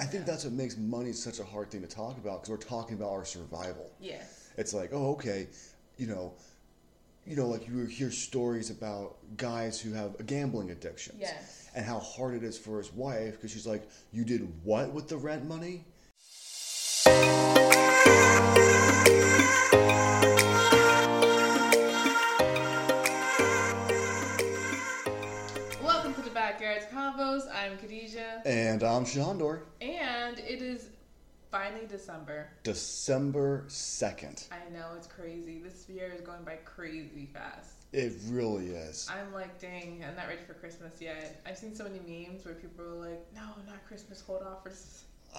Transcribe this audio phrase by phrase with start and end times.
[0.00, 2.56] I think that's what makes money such a hard thing to talk about because we're
[2.56, 3.90] talking about our survival.
[4.00, 4.48] Yes.
[4.56, 5.46] It's like, oh, okay,
[5.98, 6.32] you know,
[7.26, 11.16] you know, like you hear stories about guys who have a gambling addiction.
[11.20, 11.68] Yes.
[11.74, 15.06] And how hard it is for his wife because she's like, you did what with
[15.06, 15.84] the rent money?
[28.70, 29.62] And I'm Shanor.
[29.80, 30.90] and it is
[31.50, 32.50] finally December.
[32.62, 34.46] December 2nd.
[34.52, 35.58] I know it's crazy.
[35.58, 37.82] This year is going by crazy fast.
[37.92, 39.10] It really is.
[39.12, 41.42] I'm like, dang, I'm not ready for Christmas yet.
[41.44, 44.20] I've seen so many memes where people are like, no, not Christmas.
[44.20, 44.70] Hold off for.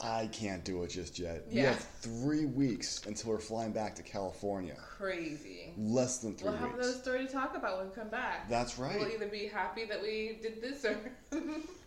[0.06, 1.46] I can't do it just yet.
[1.50, 4.76] We have three weeks until we're flying back to California.
[4.98, 5.74] Crazy.
[5.78, 6.86] Less than 3 We'll have weeks.
[6.86, 8.50] another story to talk about when we come back.
[8.50, 9.00] That's right.
[9.00, 10.98] We'll either be happy that we did this or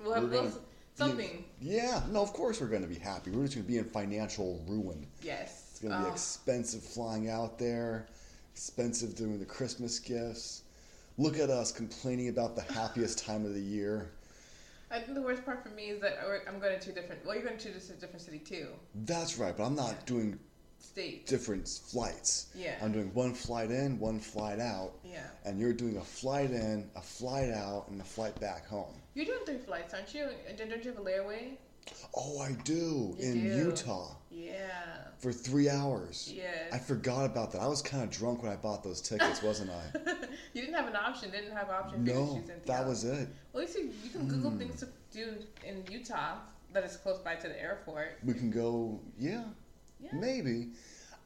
[0.03, 0.51] we'll have We're gonna
[0.95, 1.45] something.
[1.61, 3.31] Yeah, no, of course we're going to be happy.
[3.31, 5.07] We're just going to be in financial ruin.
[5.23, 5.69] Yes.
[5.71, 8.07] It's going to be expensive flying out there,
[8.53, 10.63] expensive doing the Christmas gifts.
[11.19, 14.11] Look at us complaining about the happiest time of the year.
[14.91, 17.25] I think the worst part for me is that I'm going to a different.
[17.25, 18.69] Well, you're going to a different city too.
[18.95, 20.39] That's right, but I'm not doing
[20.85, 21.27] State.
[21.27, 22.47] different flights.
[22.55, 22.75] Yeah.
[22.83, 24.93] I'm doing one flight in, one flight out.
[25.05, 25.23] Yeah.
[25.45, 28.95] And you're doing a flight in, a flight out, and a flight back home.
[29.15, 30.29] You're doing three flights, aren't you?
[30.57, 31.57] Don't you have a layaway?
[32.17, 33.15] Oh, I do.
[33.19, 33.57] You in do.
[33.67, 34.63] Utah Yeah.
[35.19, 36.33] for three hours.
[36.35, 36.73] Yes.
[36.73, 37.61] I forgot about that.
[37.61, 40.01] I was kind of drunk when I bought those tickets, wasn't I?
[40.55, 41.31] you didn't have an option.
[41.31, 42.07] Didn't have option.
[42.07, 43.29] you no, that was it.
[43.53, 44.59] Well, you see, you can Google Hmm.
[44.59, 45.35] things to do
[45.67, 46.37] in Utah
[46.73, 48.19] that is close by to the airport.
[48.25, 49.45] We can go, yeah,
[50.05, 50.11] Yeah.
[50.19, 50.69] maybe.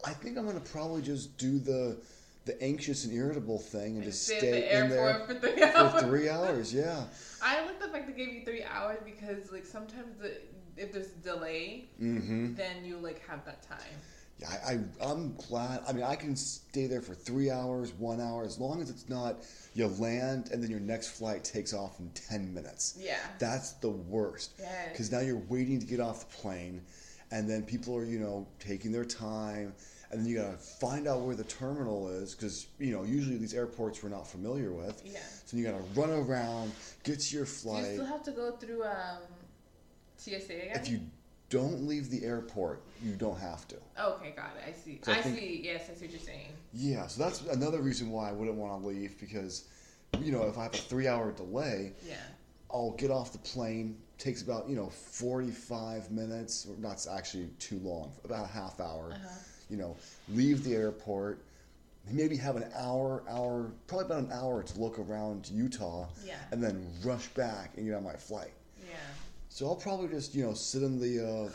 [0.05, 1.99] I think I'm gonna probably just do the
[2.45, 5.93] the anxious and irritable thing and just Stay stay the in there for three hours.
[5.93, 6.73] for three hours.
[6.83, 7.05] Yeah.
[7.43, 10.33] I like the fact they gave you three hours because, like, sometimes the,
[10.77, 12.55] if there's delay, Mm-hmm.
[12.55, 13.79] then you like have that time.
[14.41, 14.79] Yeah, I, I
[15.11, 15.83] I'm glad.
[15.89, 19.09] I mean, I can stay there for three hours, one hour, as long as it's
[19.09, 19.39] not
[19.75, 22.97] you land and then your next flight takes off in ten minutes.
[23.01, 23.19] Yeah.
[23.39, 24.53] That's the worst.
[24.59, 24.89] Yes.
[24.93, 26.81] Because now you're waiting to get off the plane,
[27.31, 29.75] and then people are, you know, taking their time,
[30.11, 33.55] and then you gotta find out where the terminal is, because you know usually these
[33.55, 35.03] airports we're not familiar with.
[35.05, 35.19] Yeah.
[35.45, 36.73] So you gotta run around,
[37.05, 39.19] get to your Do you still have to go through um,
[40.17, 40.71] TSA again?
[40.75, 41.01] If you
[41.51, 43.77] don't leave the airport, you don't have to.
[44.01, 44.69] Okay, got it.
[44.69, 45.01] I see.
[45.03, 45.61] So I I, think- see.
[45.65, 46.49] Yes, I see what you're saying.
[46.75, 49.65] Yeah, so that's another reason why I wouldn't want to leave because,
[50.21, 52.17] you know, if I have a three-hour delay, Yeah.
[52.71, 53.97] I'll get off the plane.
[54.19, 59.13] Takes about you know forty-five minutes, or not actually too long, about a half hour.
[59.13, 59.29] Uh-huh.
[59.71, 59.97] You know,
[60.31, 61.41] leave the airport,
[62.11, 66.35] maybe have an hour, hour, probably about an hour to look around Utah, Yeah.
[66.51, 68.53] and then rush back and get on my flight.
[68.89, 68.97] Yeah.
[69.51, 71.51] So I'll probably just you know sit in the uh,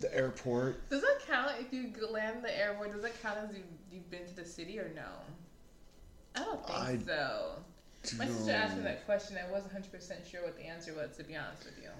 [0.00, 0.90] the airport.
[0.90, 2.92] Does that count if you land the airport?
[2.92, 5.08] Does that count as you, you've been to the city or no?
[6.34, 7.64] I don't think I so.
[8.18, 9.36] My sister asked me that question.
[9.38, 11.90] I wasn't 100% sure what the answer was, to be honest with you.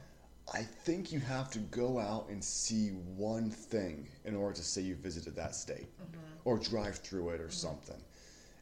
[0.52, 4.82] I think you have to go out and see one thing in order to say
[4.82, 6.20] you visited that state Mm-hmm.
[6.44, 8.00] or drive through it or something.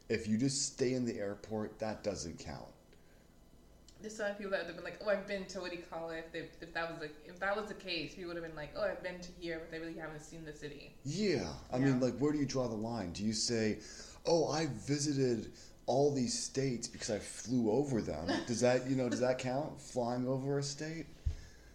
[0.09, 2.67] If you just stay in the airport, that doesn't count.
[4.01, 5.83] There's some people that would have been like, "Oh, I've been to what do you
[5.83, 8.35] call it?" If, they, if that was the if that was the case, we would
[8.35, 10.93] have been like, "Oh, I've been to here," but they really haven't seen the city.
[11.05, 13.13] Yeah, I mean, like, where do you draw the line?
[13.13, 13.79] Do you say,
[14.25, 15.53] "Oh, I visited
[15.85, 18.27] all these states because I flew over them"?
[18.47, 19.79] does that, you know, does that count?
[19.81, 21.05] Flying over a state?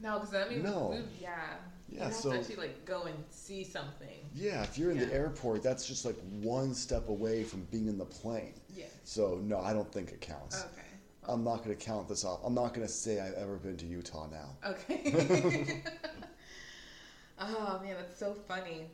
[0.01, 0.89] No, because that means No.
[0.91, 1.55] we, yeah,
[1.89, 4.09] you Yeah, have so- to actually like go and see something.
[4.35, 7.99] Yeah, if you're in the airport, that's just like one step away from being in
[7.99, 8.55] the plane.
[8.77, 8.87] Yeah.
[9.05, 10.57] So no, I don't think it counts.
[10.65, 10.83] Okay.
[11.25, 12.41] I'm not going to count this off.
[12.43, 14.57] I'm not going to say I've ever been to Utah now.
[14.65, 15.83] Okay.
[17.41, 18.87] oh man, that's so funny.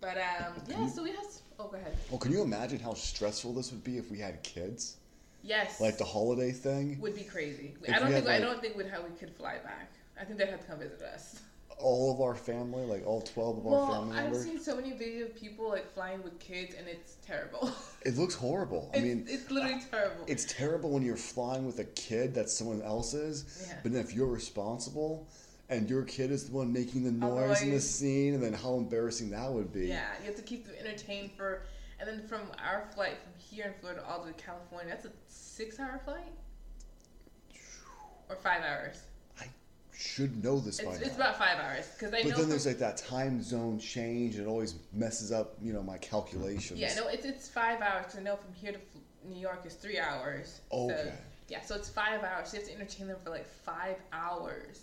[0.00, 0.86] But um, yeah.
[0.88, 1.24] So we have.
[1.58, 1.96] Oh, go ahead.
[2.10, 4.96] Well, can you imagine how stressful this would be if we had kids?
[5.42, 5.80] Yes.
[5.80, 7.00] Like the holiday thing?
[7.00, 7.74] would be crazy.
[7.82, 9.90] If I don't think had, I don't think we'd how we could fly back.
[10.20, 11.40] I think they'd have to come visit us.
[11.78, 14.44] All of our family, like all 12 of our Well, family I've members?
[14.44, 17.70] seen so many videos of people like flying with kids, and it's terrible.
[18.02, 18.90] It looks horrible.
[18.94, 20.24] I it's, mean, it's literally terrible.
[20.26, 23.78] it's terrible when you're flying with a kid that's someone else's, Yeah.
[23.82, 25.28] but then if you're responsible
[25.68, 28.74] and your kid is the one making the noise in the scene, and then how
[28.76, 29.86] embarrassing that would be.
[29.88, 31.62] Yeah, you have to keep them entertained for,
[31.98, 35.06] and then from our flight from here in Florida all the way to California, that's
[35.06, 36.32] a six-hour flight,
[38.28, 39.02] or five hours.
[39.40, 39.46] I
[39.96, 41.06] should know this by It's, now.
[41.06, 42.36] it's about five hours because I but know.
[42.38, 45.98] then there's like that time zone change, and it always messes up, you know, my
[45.98, 46.78] calculations.
[46.78, 48.14] yeah, no, it's it's five hours.
[48.16, 48.78] I know from here to
[49.28, 50.60] New York is three hours.
[50.70, 51.12] So, Okay.
[51.48, 52.50] yeah, so it's five hours.
[52.50, 54.82] So you have to entertain them for like five hours.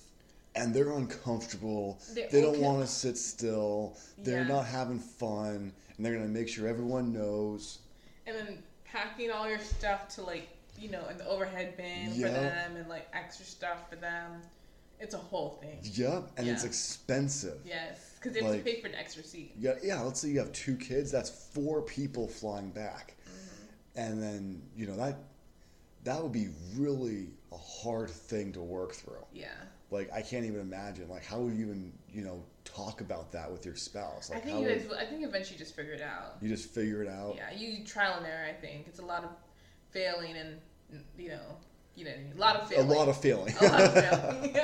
[0.56, 2.00] And they're uncomfortable.
[2.14, 3.98] They're they don't want to sit still.
[4.18, 4.48] They're Yeah.
[4.48, 7.80] not having fun, and they're gonna make sure everyone knows.
[8.26, 10.48] and then packing all your stuff to like
[10.80, 14.42] you know in the overhead bin for them and like extra stuff for them
[15.00, 17.60] it's a whole thing Yep, and it's expensive.
[17.66, 20.00] yes because they have Like- to pay for an extra seat Yeah, yeah.
[20.02, 21.12] Let's say you have two kids.
[21.12, 24.00] That's four people flying back, Mm-hmm.
[24.00, 25.18] and then you know that
[26.06, 26.48] that would be
[26.78, 29.26] really a hard thing to work through.
[29.34, 29.48] yeah
[29.94, 31.08] Like I can't even imagine.
[31.08, 34.32] Like how would you even you know talk about that with your spouse?
[34.32, 36.38] i Like think how you guys will- i think eventually you just figure it out
[36.42, 37.36] you just figure it out?
[37.38, 39.30] yeah you trial and error i think it's a lot of
[39.92, 40.60] failing and
[41.18, 41.58] you know
[41.96, 43.54] you know I a lot of A failing lot of feeling.
[43.62, 44.56] a lot of failing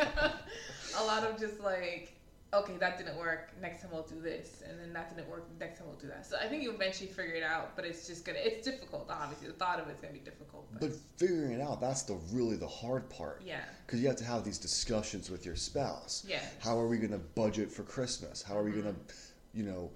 [0.98, 2.19] a lot of just like
[2.54, 5.78] okay that didn't work next time we'll do this and then that didn't work next
[5.78, 8.26] time we'll do that so i think you eventually figure it out but it's just
[8.26, 11.62] gonna it's difficult obviously the thought of it's gonna be difficult but, but figuring it
[11.62, 13.42] out, that's the really the hard part.
[13.46, 16.24] yeah Because you have to have these discussions with your spouse.
[16.28, 18.42] yeah How are we going to budget for Christmas?
[18.44, 19.08] How are we going Mm-hmm.
[19.08, 19.14] to,
[19.58, 19.90] you know,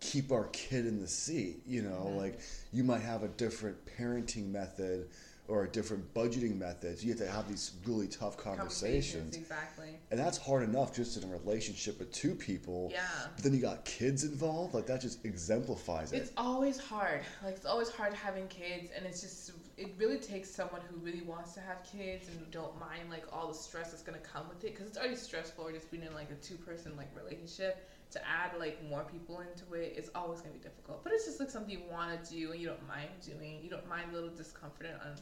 [0.00, 1.62] keep our kid in the seat?
[1.66, 2.16] You know, Mhm.
[2.16, 2.38] like
[2.72, 5.08] you might have a different parenting method
[5.46, 7.04] or different budgeting methods.
[7.04, 9.36] You have to have these really tough conversations.
[9.36, 12.88] exactly And that's hard enough just in a relationship with two people.
[12.92, 13.02] yeah
[13.34, 14.74] But then you got kids involved.
[14.74, 16.16] Like that just exemplifies it.
[16.16, 20.48] it's always hard like it's always hard having kids and it's just it really takes
[20.48, 24.02] someone who really wants to have kids and don't mind like all the stress that's
[24.02, 26.54] going to come with it because it's already stressful just being in like a two
[26.56, 30.62] person like relationship to add like more people into it it's always going to be
[30.64, 33.58] difficult but it's just like something you want to do and you don't mind doing
[33.62, 35.20] you don't mind a little discomfort and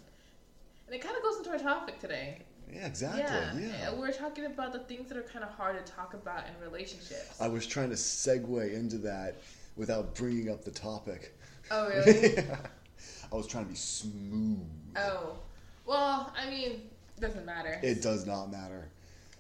[0.87, 2.38] and it kind of goes into our topic today
[2.73, 3.64] yeah, exactly.
[3.64, 3.90] Yeah.
[3.90, 6.55] and we're talking about the things that are kind of hard to talk about in
[6.64, 9.37] relationships I was trying to segue into that
[9.76, 11.37] without bringing up the topic.
[11.70, 12.38] oh really
[13.32, 14.58] I was trying to be smooth.
[14.96, 15.37] Oh,
[15.87, 16.82] well, I mean,
[17.19, 17.81] doesn't matter.
[17.82, 18.88] It does not matter.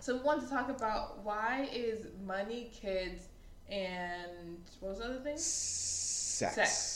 [0.00, 3.28] so we want to talk about why is money, kids,
[3.68, 5.36] and what was the other thing?
[5.36, 6.54] Sex.
[6.54, 6.91] Sex.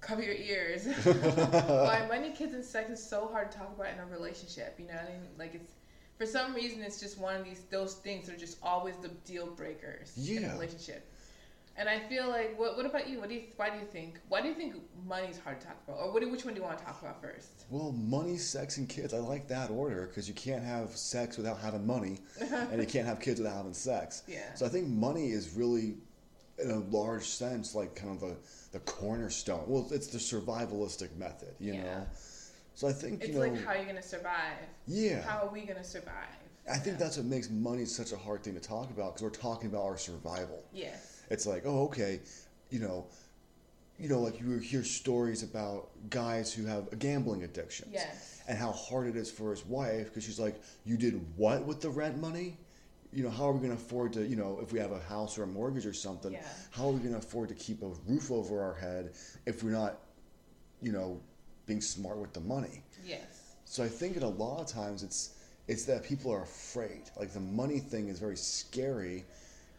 [0.00, 0.86] Cover your ears.
[1.04, 4.76] why money, kids, and sex is so hard to talk about in a relationship.
[4.78, 5.30] You know what I mean?
[5.38, 5.74] Like it's
[6.18, 9.08] for some reason it's just one of these those things that are just always the
[9.24, 11.06] deal breakers in a relationship.
[11.76, 13.20] And I feel like what what about you?
[13.20, 14.74] What do you why do you think why do you think
[15.06, 15.98] money's hard to talk about?
[16.00, 17.64] Or what do, which one do you want to talk about first?
[17.70, 19.14] Well, money, sex, and kids.
[19.14, 23.06] I like that order because you can't have sex without having money, and you can't
[23.06, 24.24] have kids without having sex.
[24.28, 24.52] Yeah.
[24.54, 25.94] So I think money is really,
[26.62, 28.36] in a large sense, like kind of the,
[28.72, 29.64] the cornerstone.
[29.66, 31.82] Well, it's the survivalistic method, you Yeah.
[31.82, 32.06] know.
[32.74, 34.56] So I think It's you know, like how are you're gonna survive.
[34.86, 35.20] yeah.
[35.22, 36.14] How are we gonna survive?
[36.70, 37.04] I think Yeah.
[37.04, 39.82] that's what makes money such a hard thing to talk about because we're talking about
[39.84, 40.62] our survival.
[40.72, 40.94] Yeah.
[41.30, 42.20] It's like, oh, okay,
[42.70, 43.06] you know,
[43.98, 47.88] you know, like you hear stories about guys who have a gambling addiction.
[47.92, 48.26] Yes.
[48.48, 51.80] and how hard it is for his wife because she's like, "You did what with
[51.82, 52.56] the rent money?
[53.12, 55.00] You know, how are we going to afford to, you know, if we have a
[55.00, 56.42] house or a mortgage or something, Yeah.
[56.70, 59.12] how are we going to afford to keep a roof over our head
[59.46, 59.98] if we're not,
[60.80, 61.20] you know,
[61.66, 63.24] being smart with the money?" Yes.
[63.64, 65.30] So I think in a lot of times it's
[65.68, 67.02] it's that people are afraid.
[67.16, 69.24] Like the money thing is very scary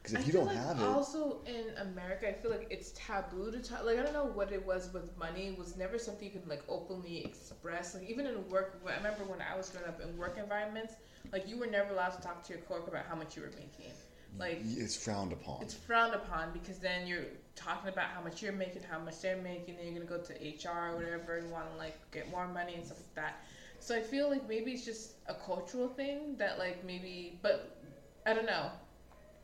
[0.01, 2.67] because if I you feel don't like have it, Also in America, I feel like
[2.69, 3.83] it's taboo to talk.
[3.85, 5.47] Like I don't know what it was with money.
[5.49, 7.93] It was never something you could like openly express.
[7.93, 10.95] Like even in work, I remember when I was growing up in work environments,
[11.31, 13.51] like you were never allowed to talk to your coworker about how much you were
[13.55, 13.93] making.
[14.37, 15.61] Like it's frowned upon.
[15.61, 19.35] it's frowned upon because then you're talking about how much you're making, how much they're
[19.37, 22.47] making, and you're gonna go to HR or whatever and want to like get more
[22.47, 23.43] money and stuff like that.
[23.79, 27.77] So I feel like maybe it's just a cultural thing that like maybe, but
[28.25, 28.71] I don't know.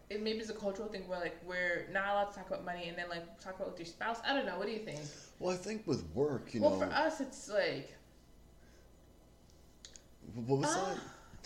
[0.10, 2.88] It maybe it's a cultural thing where like we're not allowed to talk about money
[2.88, 4.20] and then like talk about with your spouse.
[4.26, 4.58] I don't know.
[4.58, 5.00] What do you think?
[5.40, 7.94] well, I think with work, you well, know, for us, it's like
[10.46, 10.96] what was Ah.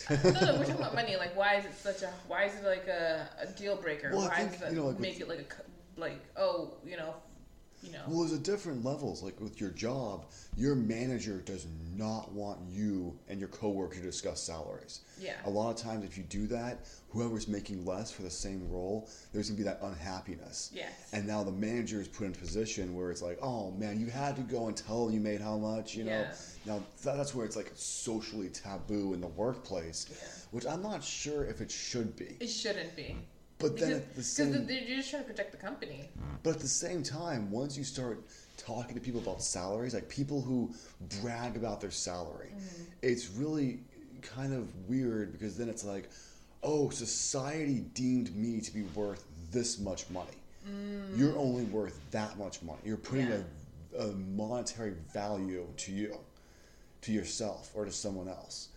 [0.08, 0.24] that?
[0.24, 1.16] no, no, we're talking about money.
[1.16, 2.10] Like, why is it such a?
[2.26, 4.10] Why is it like a, a deal breaker?
[4.12, 6.20] Well, why think, does it you know, like make with- it like a c- like
[6.36, 7.14] oh you know,
[7.82, 8.02] you know?
[8.06, 9.22] Well, there's a different levels.
[9.22, 14.40] Like with your job, your manager does not want you and your coworker to discuss
[14.42, 15.00] salaries.
[15.20, 15.34] Yeah.
[15.44, 19.08] A lot of times, if you do that, whoever's making less for the same role,
[19.32, 20.70] there's gonna be that unhappiness.
[20.72, 21.10] Yes.
[21.12, 24.06] And now the manager is put in a position where it's like, oh man, you
[24.06, 26.10] had to go and tell them you made how much, you know.
[26.12, 26.32] Yeah.
[26.64, 30.16] Now that, that's where it's like socially taboo in the workplace, Yeah.
[30.52, 32.36] which I'm not sure if it should be.
[32.40, 33.16] It shouldn't be.
[33.62, 36.08] But then Because at the because same they're you're just trying to protect the company.
[36.42, 38.22] But at the same time, once you start
[38.56, 40.70] talking to people about salaries, like people who
[41.22, 42.82] brag about their salary, Mm-hmm.
[43.02, 43.78] it's really
[44.20, 46.10] kind of weird because then it's like,
[46.62, 50.28] oh, society deemed me to be worth this much money.
[51.16, 52.78] You're only worth that much money.
[52.84, 53.44] You're putting Mm.
[53.94, 54.02] Yeah.
[54.02, 56.16] a, a monetary value to you,
[57.02, 58.68] to yourself, or to someone else.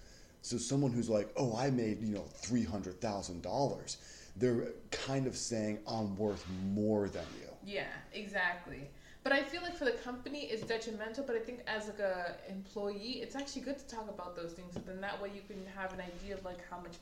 [0.42, 3.98] So someone who's like, oh, I made you know three hundred thousand dollars,
[4.36, 7.48] they're kind of saying I'm worth more than you.
[7.65, 8.89] Yeah, exactly.
[9.24, 11.24] But I feel like for the company, it's detrimental.
[11.25, 14.75] But I think as like a employee, it's actually good to talk about those things.
[14.86, 16.94] Then that way you can have an idea of like how much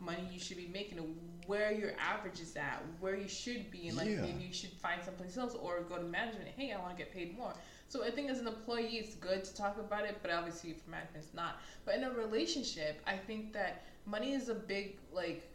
[0.00, 0.98] money you should be making,
[1.46, 4.22] where your average is at, where you should be, and like Yeah.
[4.22, 6.48] maybe you should find someplace else or go to management.
[6.56, 7.52] Hey, I want to get paid more.
[7.88, 10.90] So I think as an employee, it's good to talk about it, but obviously for
[10.90, 11.60] management, it's not.
[11.84, 15.50] But in a relationship, I think that money is a big like,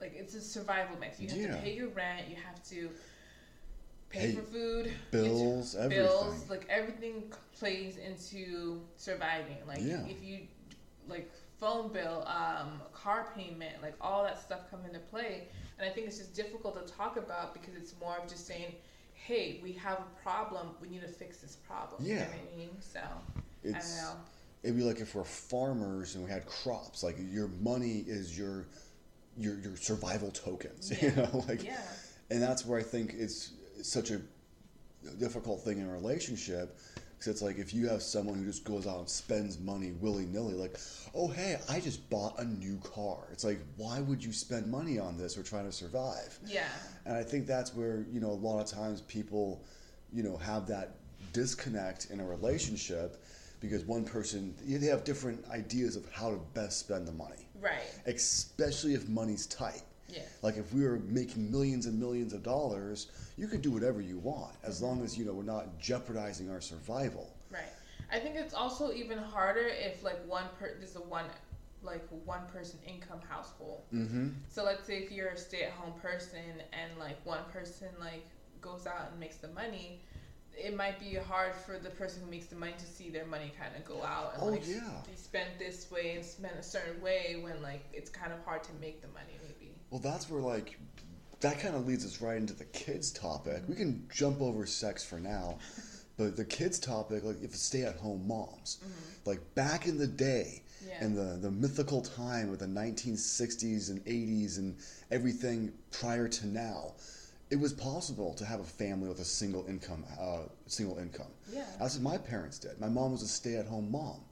[0.00, 1.20] like it's a survival mix.
[1.20, 1.56] You have Yeah.
[1.56, 2.28] to pay your rent.
[2.28, 2.90] You have to
[4.10, 6.04] pay Pay for food, bills, everything.
[6.04, 9.56] bills, like everything plays into surviving.
[9.66, 10.06] Like Yeah.
[10.06, 10.46] if you
[11.08, 15.48] like phone bill, um, car payment, like all that stuff come into play.
[15.78, 18.74] And I think it's just difficult to talk about because it's more of just saying,
[19.14, 20.76] "Hey, we have a problem.
[20.80, 22.26] We need to fix this problem." You know Yeah.
[22.28, 22.80] what I mean?
[22.80, 23.00] So
[23.62, 24.24] It's I don't know.
[24.62, 27.02] it'd be like if we're farmers and we had crops.
[27.02, 28.66] Like your money is your
[29.38, 30.92] your your survival tokens.
[31.02, 31.80] You know, like Yeah.
[32.30, 34.20] and that's where I think it's such a
[35.18, 36.78] difficult thing in a relationship.
[36.96, 40.26] Because it's like if you have someone who just goes out and spends money willy
[40.26, 40.76] nilly, like,
[41.14, 43.18] oh hey, I just bought a new car.
[43.32, 45.36] It's like, why would you spend money on this?
[45.36, 46.38] We're trying to survive.
[46.44, 46.68] Yeah.
[47.06, 49.64] And I think that's where, you know, a lot of times people,
[50.12, 50.96] you know, have that
[51.32, 53.22] disconnect in a relationship
[53.60, 57.82] because one person, they have different ideas of how to best spend the money, Right.
[58.06, 59.82] especially if money's tight.
[60.08, 60.22] Yeah.
[60.42, 64.18] Like if we were making millions and millions of dollars, you could do whatever you
[64.18, 67.34] want as long as, you know, we're not jeopardizing our survival.
[67.50, 67.72] Right.
[68.12, 71.24] I think it's also even harder if like one per there's a one
[71.82, 73.82] like one person income household.
[73.92, 74.28] Mm-hmm.
[74.48, 78.26] So let's say if you're a stay at home person and like one person like
[78.60, 80.00] goes out and makes the money,
[80.56, 83.52] it might be hard for the person who makes the money to see their money
[83.58, 84.80] kind of go out and Oh, like yeah.
[85.08, 88.62] be spent this way and spent a certain way when like it's kind of hard
[88.64, 89.72] to make the money maybe.
[89.90, 90.78] Well, that's where like
[91.40, 93.62] that kind of leads us right into the kids topic.
[93.68, 95.58] We can jump over sex for now,
[96.16, 99.28] but the kids topic, like if stay-at-home moms, mm-hmm.
[99.28, 101.04] like back in the day, Yeah.
[101.04, 104.76] in the the mythical time of the 1960s and 80s and
[105.10, 106.94] everything prior to now,
[107.54, 111.28] it was possible to have a family with a single income, uh, single income.
[111.52, 111.62] Yeah.
[111.78, 112.80] That's what my parents did.
[112.80, 114.22] My mom was a stay-at-home mom.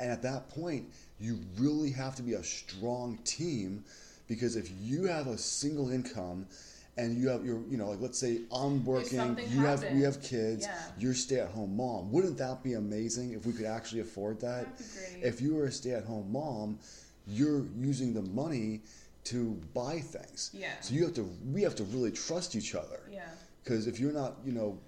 [0.00, 3.84] And at that point, you really have to be a strong team
[4.26, 6.48] because if you have a single income
[6.96, 10.20] and you have your, you know, like let's say I'm working, you have we have
[10.20, 10.76] kids, yeah.
[10.98, 12.10] you're stay-at-home mom.
[12.10, 14.64] Wouldn't that be amazing if we could actually afford that?
[14.64, 15.28] That'd be great.
[15.28, 16.80] If you were a stay-at-home mom,
[17.28, 18.80] you're using the money
[19.28, 20.50] to buy things.
[20.54, 20.68] Yeah.
[20.80, 23.00] So you have to we have to really trust each other.
[23.12, 23.28] Yeah.
[23.62, 24.78] Because if you're not, you know,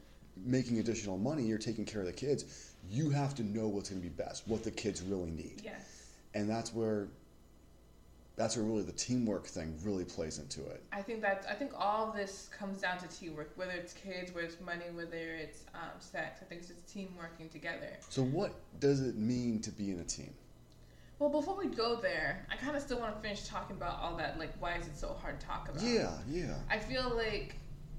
[0.44, 2.72] making additional money, you're taking care of the kids.
[2.88, 6.06] You have to know what's going to be best, what the kids really need, Yes.
[6.32, 7.08] and that's where
[8.36, 10.82] that's where really the teamwork thing really plays into it.
[10.90, 14.46] I think that I think all this comes down to teamwork, whether it's kids, whether
[14.46, 16.40] it's money, whether it's um, sex.
[16.40, 17.98] I think it's just team working together.
[18.08, 20.32] So, what does it mean to be in a team?
[21.20, 24.16] Well, before we go there, I kind of still want to finish talking about all
[24.16, 24.38] that.
[24.38, 25.82] Like, why is it so hard to talk about?
[25.82, 27.56] Yeah, yeah, I feel like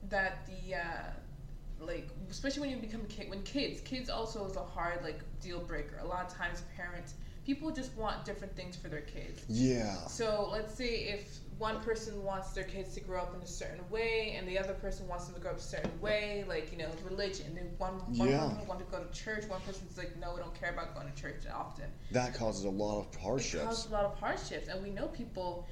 [0.10, 4.56] that the uh, like especially when you become a kid, when kids, kids also is
[4.56, 6.00] a hard like deal breaker.
[6.02, 7.14] A lot of times, parents,
[7.46, 9.44] people just want different things for their kids.
[9.48, 13.46] yeah, So let's say if one person wants their kids to grow up in a
[13.48, 16.72] certain way, and the other person wants them to grow up a certain way, like
[16.72, 17.54] you know religion.
[17.54, 18.48] Then one one Yeah.
[18.50, 21.08] person wants to go to church, one person's like, no, we don't care about going
[21.14, 21.86] to church often.
[22.12, 23.54] that causes a lot of hardships.
[23.64, 25.68] It causes a lot of hardships, and we know people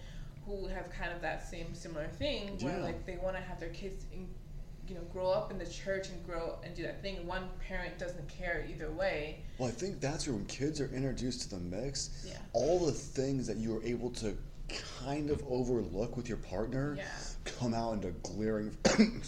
[0.46, 2.84] who have kind of that same similar thing where Yeah.
[2.84, 4.30] like they want to have their kids, in,
[4.88, 7.18] you know, grow up in the church and grow and do that thing.
[7.18, 9.44] and One parent doesn't care either way.
[9.58, 12.38] Well, I think that's where when kids are introduced to the mix, Yeah.
[12.54, 14.36] all the things that you are able to
[15.04, 17.06] kind of overlook with your partner Yeah.
[17.46, 18.76] come out into glaring.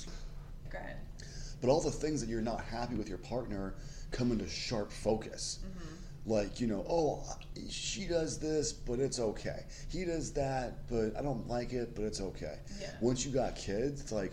[1.61, 3.75] But all the things that you're not happy with your partner
[4.09, 5.59] come into sharp focus.
[5.63, 6.31] Mm-hmm.
[6.31, 7.23] Like, you know, oh,
[7.69, 9.65] she does this, but it's okay.
[9.89, 12.57] He does that, but I don't like it, but it's okay.
[12.81, 12.89] Yeah.
[12.99, 14.31] Once you got kids, it's like,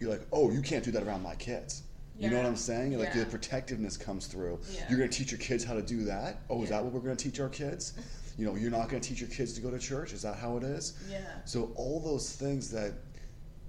[0.00, 1.82] you're like, oh, you can't do that around my kids.
[2.18, 2.98] You know what I'm saying?
[2.98, 3.20] Like Yeah.
[3.22, 4.58] the protectiveness comes through.
[4.72, 4.86] Yeah.
[4.88, 6.40] You're going to teach your kids how to do that.
[6.50, 7.92] Oh, is that what we're going to teach our kids?
[8.36, 10.12] You know, you're not going to teach your kids to go to church.
[10.12, 10.94] Is that how it is?
[11.10, 11.20] Yeah.
[11.44, 12.92] So all those things that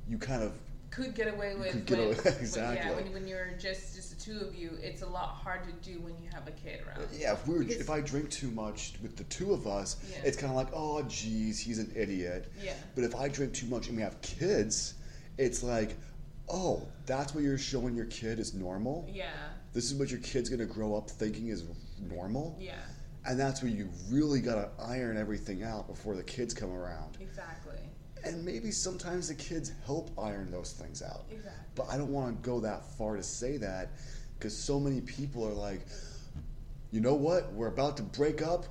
[0.08, 0.54] you kind of
[0.92, 2.90] could get away with Could get when, away- when- exactly.
[2.90, 5.72] yeah, when, when you're just just the two of you, it's a lot hard to
[5.92, 7.02] do when you have a kid around.
[7.04, 9.68] Uh, yeah, if we were, Because- if I drink too much with the two of
[9.68, 10.18] us, Yeah.
[10.24, 12.52] it's kind of like, oh, geez, he's an idiot.
[12.64, 12.74] Yeah.
[12.96, 14.94] But if I drink too much and we have kids,
[15.38, 15.96] it's like,
[16.50, 19.08] oh, that's what you're showing your kid is normal.
[19.12, 19.30] Yeah.
[19.74, 21.66] This is what your kid's gonna grow up thinking is
[22.10, 22.58] normal.
[22.60, 22.76] Yeah.
[23.28, 27.18] And that's where you really got to iron everything out before the kids come around.
[27.20, 27.80] Exactly.
[28.24, 31.26] And maybe sometimes the kids help iron those things out.
[31.32, 31.52] Exactly.
[31.76, 33.92] But I don't want to go that far to say that
[34.38, 35.82] because so many people are like,
[36.92, 37.52] you know what?
[37.54, 38.66] We're about to break up.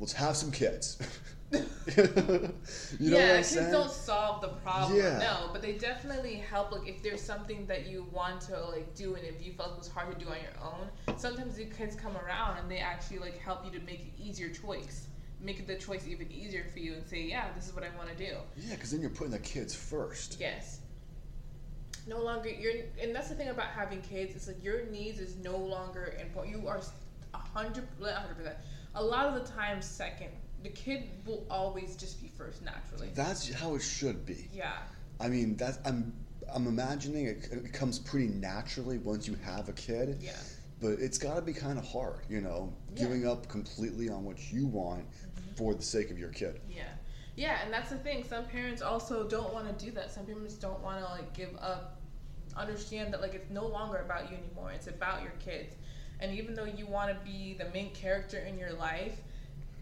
[0.00, 0.98] Let's have some kids.
[1.96, 3.72] you know yeah, kids saying?
[3.72, 4.98] don't solve the problem.
[4.98, 5.18] Yeah.
[5.18, 6.72] No, but they definitely help.
[6.72, 9.78] Like if there's something that you want to like do, and if you felt it
[9.78, 13.18] was hard to do on your own, sometimes the kids come around and they actually
[13.18, 15.06] like help you to make an easier choice,
[15.40, 18.10] make the choice even easier for you, and say, yeah, this is what I want
[18.10, 18.36] to do.
[18.56, 20.36] Yeah, because then you're putting the kids first.
[20.38, 20.80] Yes.
[22.06, 24.36] No longer you're, and that's the thing about having kids.
[24.36, 26.60] It's like your needs is no longer important.
[26.60, 26.80] You are
[27.32, 28.56] a hundred, hundred percent.
[28.94, 30.30] A lot of the time, second.
[30.62, 33.10] The kid will always just be first naturally.
[33.14, 34.48] That's how it should be.
[34.52, 34.72] Yeah.
[35.20, 36.12] I mean, that's I'm
[36.52, 40.18] I'm imagining it, it comes pretty naturally once you have a kid.
[40.20, 40.32] Yeah.
[40.80, 43.02] But it's got to be kind of hard, you know, Yeah.
[43.04, 45.54] giving up completely on what you want mm-hmm.
[45.56, 46.60] for the sake of your kid.
[46.68, 46.84] Yeah.
[47.34, 48.24] Yeah, and that's the thing.
[48.24, 50.10] Some parents also don't want to do that.
[50.10, 51.98] Some parents don't want to like give up
[52.58, 54.72] understand that like it's no longer about you anymore.
[54.72, 55.74] It's about your kids.
[56.20, 59.20] And even though you want to be the main character in your life,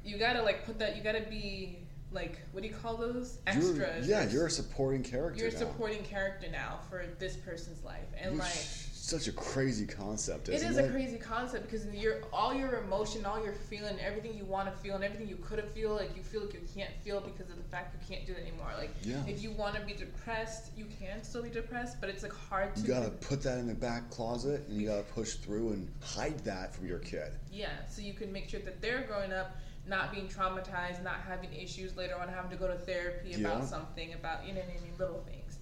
[0.06, 1.78] you got to like put that you got to be
[2.12, 3.38] like what do you call those?
[3.52, 4.08] You're- Extras.
[4.08, 5.40] yeah, you're a supporting character.
[5.40, 5.58] you're a now.
[5.58, 8.06] supporting character now for this person's life.
[8.20, 8.50] And Which like
[8.94, 10.86] such a crazy concept, it isn't is it?
[10.86, 14.76] a crazy concept because your all your emotion, all your feeling, everything you want to
[14.82, 17.48] feel, and everything you could have feel, like you feel like you can't feel because
[17.50, 18.70] of the fact you can't do it anymore.
[18.76, 19.22] Like Yeah.
[19.28, 22.74] if you want to be depressed, you can still be depressed, but it's like hard
[22.74, 22.80] to.
[22.82, 26.38] You gotta put that in the back closet, and you gotta push through and hide
[26.44, 27.32] that from your kid.
[27.52, 29.56] Yeah, so you can make sure that they're growing up
[29.88, 33.66] not being traumatized, not having issues later on, having to go to therapy about Yeah.
[33.66, 35.58] something, about you know I mean, little things.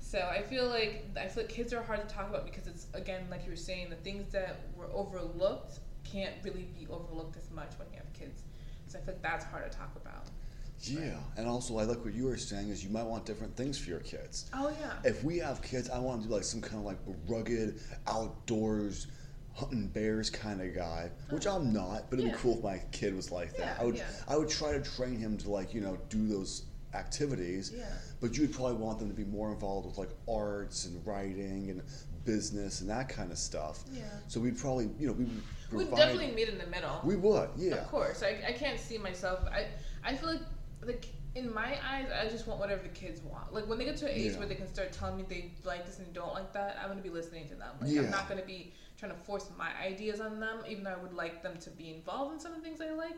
[0.00, 2.86] So I feel like I feel like kids are hard to talk about because it's
[2.94, 7.50] again like you were saying, the things that were overlooked can't really be overlooked as
[7.50, 8.42] much when you have kids.
[8.88, 10.26] So I feel like that's hard to talk about.
[10.82, 13.78] Yeah, and also I like what you were saying is you might want different things
[13.78, 14.50] for your kids.
[14.54, 14.94] Oh yeah.
[15.04, 16.98] If we have kids, I want to do like some kind of like
[17.28, 19.06] rugged outdoors
[19.60, 21.92] hunting bears kind of guy, which I'm uh-huh.
[21.92, 22.36] not, but it'd Yeah.
[22.36, 23.76] be cool if my kid was like that.
[23.76, 24.10] Yeah, I would yeah.
[24.28, 27.72] I would try to train him to like, you know, do those activities.
[27.74, 27.84] Yeah.
[28.20, 31.70] But you would probably want them to be more involved with like arts and writing
[31.70, 31.82] and
[32.24, 33.84] business and that kind of stuff.
[33.92, 34.02] Yeah.
[34.28, 35.42] So we'd probably, you know, we would
[35.72, 37.00] We'd definitely meet in the middle.
[37.04, 37.76] We would, yeah.
[37.76, 39.40] Of course, I, I can't see myself.
[39.52, 39.66] I
[40.04, 40.42] I feel like
[40.84, 43.52] like in my eyes, I just want whatever the kids want.
[43.54, 44.38] Like when they get to an age Yeah.
[44.38, 47.02] where they can start telling me they like this and don't like that, I'm gonna
[47.02, 47.70] be listening to them.
[47.80, 48.02] Like Yeah.
[48.02, 51.14] I'm not gonna be trying to force my ideas on them, even though I would
[51.14, 53.16] like them to be involved in some of the things I like.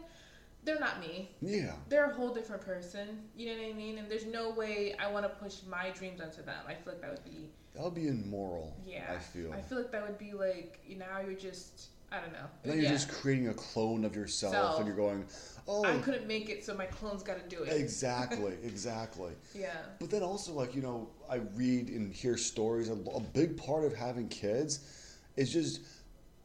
[0.64, 1.29] They're not me.
[1.40, 1.73] Yeah.
[1.88, 3.18] They're a whole different person.
[3.37, 3.99] You know what I mean?
[3.99, 6.64] And there's no way I want to push my dreams onto them.
[6.68, 9.12] I feel like that would be That would be immoral, yeah.
[9.12, 9.53] I feel.
[9.53, 12.47] I feel like that would be like you know you're just I don't know.
[12.62, 14.79] then you're just creating a clone of yourself Self.
[14.79, 15.25] and you're going,
[15.66, 17.73] oh, I couldn't make it, so my clone's got to do it.
[17.73, 19.33] exactly, exactly.
[19.55, 19.71] Yeah.
[19.99, 22.90] But then also, like, you know, I read and hear stories.
[22.90, 25.02] A, a big part of having kids
[25.37, 25.81] is just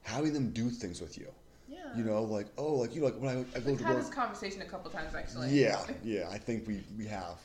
[0.03, 1.27] having them do things with you.
[1.67, 1.77] Yeah.
[1.95, 3.95] You know, like, oh, like, you know, like when I, I go We've to had
[3.95, 4.05] work.
[4.05, 5.49] this conversation a couple times actually.
[5.49, 7.37] Yeah, yeah, I think we, we have.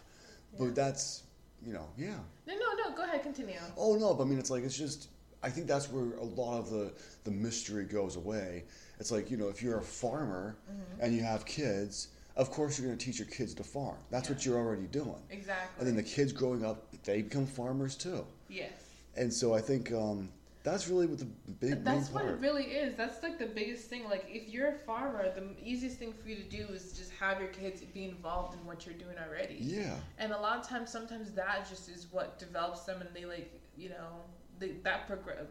[0.52, 0.58] Yeah.
[0.58, 1.22] But that's,
[1.64, 2.14] you know, yeah.
[2.46, 2.96] No, no, no.
[2.96, 3.22] Go ahead.
[3.22, 3.58] Continue.
[3.76, 5.08] Oh, no, but I mean, it's like, it's just,
[5.42, 6.92] I think that's where a lot of the,
[7.24, 8.64] the mystery goes away.
[9.00, 11.04] It's like, you know, if you're a farmer Mm-hmm.
[11.04, 13.96] and you have kids, of course you're going to teach your kids to farm.
[14.10, 15.20] That's what you're already doing.
[15.30, 15.78] Exactly.
[15.80, 18.24] And then the kids growing up, they become farmers too.
[18.48, 18.70] yes.
[19.16, 20.30] And so I think um,
[20.62, 21.24] that's really what the
[21.60, 22.34] big That's what part.
[22.34, 22.94] it really is.
[22.96, 24.04] That's like the biggest thing.
[24.04, 27.40] Like, if you're a farmer, the easiest thing for you to do is just have
[27.40, 29.56] your kids be involved in what you're doing already.
[29.58, 33.24] yeah, And a lot of times, sometimes that just is what develops them, and they
[33.24, 34.20] like, you know,
[34.58, 35.46] they, that progress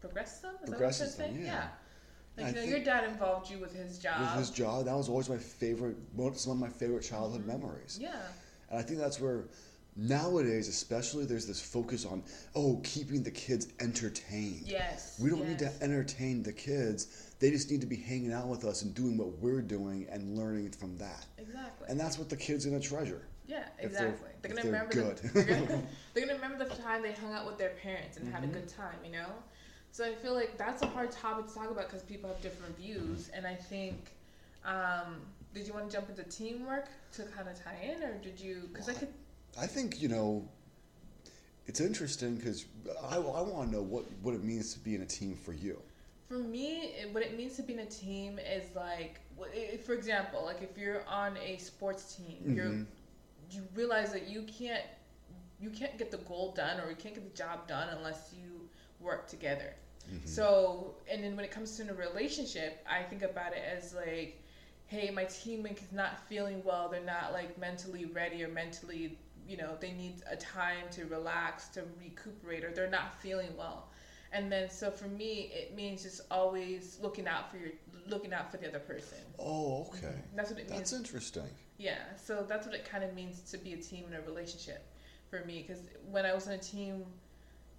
[0.00, 0.54] progresses them.
[0.62, 1.66] Is Progresses that what I'm them, trying to say?
[2.38, 2.44] yeah.
[2.44, 4.20] Like, you know, your dad involved you with his job.
[4.20, 5.96] with his job, that was always my favorite.
[6.12, 7.50] one- Some of my favorite childhood mm-hmm.
[7.62, 7.98] memories.
[8.00, 8.10] Yeah.
[8.68, 9.44] And I think that's where
[9.96, 12.22] nowadays, especially, there's this focus on
[12.54, 14.62] oh, keeping the kids entertained.
[14.66, 15.18] Yes.
[15.20, 17.32] We don't need to entertain the kids.
[17.38, 20.36] They just need to be hanging out with us and doing what we're doing and
[20.38, 21.26] learning from that.
[21.38, 21.86] Exactly.
[21.88, 23.26] And that's what the kids are gonna treasure.
[23.46, 24.30] Yeah, if they're- exactly.
[24.42, 25.16] They're, gonna they're remember good.
[25.18, 25.82] The, they're, gonna,
[26.14, 28.50] they're gonna remember the time they hung out with their parents and had Mm-hmm.
[28.50, 29.28] a good time, you know.
[29.92, 32.76] So I feel like that's a hard topic to talk about because people have different
[32.76, 34.12] views, and I think.
[34.64, 35.20] Um,
[35.54, 38.68] did you want to jump into teamwork to kind of tie in, or did you?
[38.72, 39.08] Because I could.
[39.58, 40.48] I think you know.
[41.68, 42.64] It's interesting because
[43.10, 45.52] I, I want to know what, what it means to be in a team for
[45.52, 45.82] you.
[46.28, 49.20] For me, what it means to be in a team is like,
[49.84, 52.86] for example, like if you're on a sports team, you're Mhm.
[53.50, 54.84] you realize that you can't
[55.60, 58.68] you can't get the goal done or you can't get the job done unless you
[59.00, 59.74] work together.
[60.10, 60.26] Mm-hmm.
[60.26, 64.42] So, and then when it comes to a relationship, I think about it as like
[64.88, 69.56] hey, my teammate is not feeling well, they're not like mentally ready or mentally, you
[69.56, 73.88] know, they need a time to relax, to recuperate, or they're not feeling well.
[74.32, 77.70] And then so for me, it means just always looking out for your
[78.08, 79.18] looking out for the other person.
[79.38, 80.06] Oh, okay.
[80.08, 80.36] Mm-hmm.
[80.36, 80.78] That's what it means.
[80.78, 81.48] That's interesting.
[81.78, 84.86] Yeah, so that's what it kind of means to be a team in a relationship
[85.30, 85.64] for me.
[85.66, 87.04] Because when I was in a team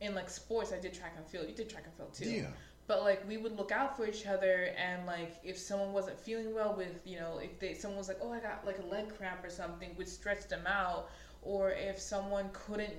[0.01, 1.47] in like sports, I did track and field.
[1.47, 2.29] You did track and field too.
[2.29, 2.47] Yeah.
[2.87, 6.53] But like we would look out for each other, and like if someone wasn't feeling
[6.53, 9.15] well with you know if they someone was like oh I got like a leg
[9.17, 11.09] cramp or something, we'd stretch them out,
[11.41, 12.93] or if someone couldn't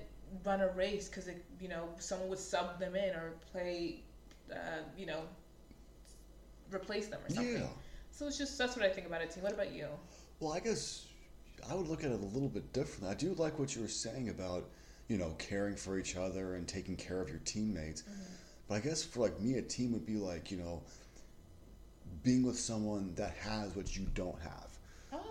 [0.45, 4.01] run a race because you know someone would sub them in or play,
[4.51, 5.21] uh, you know,
[6.71, 7.53] replace them or something.
[7.53, 7.67] Yeah.
[8.11, 9.43] So it's just that's what I think about a team.
[9.43, 9.87] What about you?
[10.39, 11.07] Well, I guess
[11.69, 13.09] I would look at it a little bit differently.
[13.09, 14.69] I do like what you were saying about,
[15.07, 18.03] you know, caring for each other and taking care of your teammates.
[18.67, 20.81] But I guess for like me, a team would be like, you know,
[22.23, 24.68] being with someone that has what you don't have.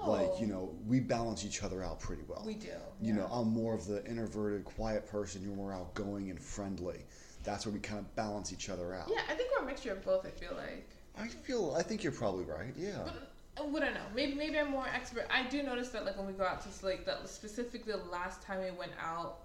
[0.01, 2.43] Oh, Like, you know, we balance each other out pretty well.
[2.47, 2.69] we do.
[3.01, 3.15] You yeah.
[3.15, 5.43] know, I'm more of the introverted, quiet person.
[5.43, 7.05] You're more outgoing and friendly.
[7.45, 9.09] That's where we kind of balance each other out.
[9.11, 10.27] Yeah, I think we're a mixture of both.
[10.27, 10.89] I feel like.
[11.19, 12.73] I feel, I think you're probably right.
[12.77, 12.99] Yeah.
[13.05, 15.27] But uh, I know, maybe maybe I'm more expert.
[15.31, 18.43] I do notice that like when we go out to like that specifically the last
[18.43, 19.39] time we went out,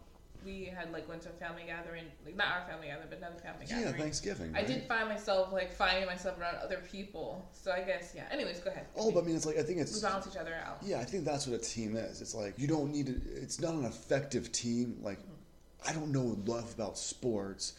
[0.46, 3.40] we had like went to a family gathering, like not our family gathering, but another
[3.40, 4.02] family Yeah, gathering.
[4.02, 4.52] Thanksgiving.
[4.54, 4.68] I right?
[4.68, 7.48] did find myself like finding myself around other people.
[7.52, 8.24] So I guess yeah.
[8.32, 8.88] Anyways, go ahead.
[8.96, 10.80] Oh, but I mean, it's like, I think it's we balance each other out.
[10.82, 12.22] Yeah, I think that's what a team is.
[12.22, 13.22] It's like you don't need to.
[13.36, 14.98] It's not an effective team.
[15.02, 15.90] Like mm-hmm.
[15.90, 17.74] I don't know enough about sports,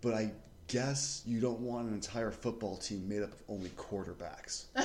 [0.00, 0.32] but I
[0.68, 4.66] guess you don't want an entire football team made up of only quarterbacks.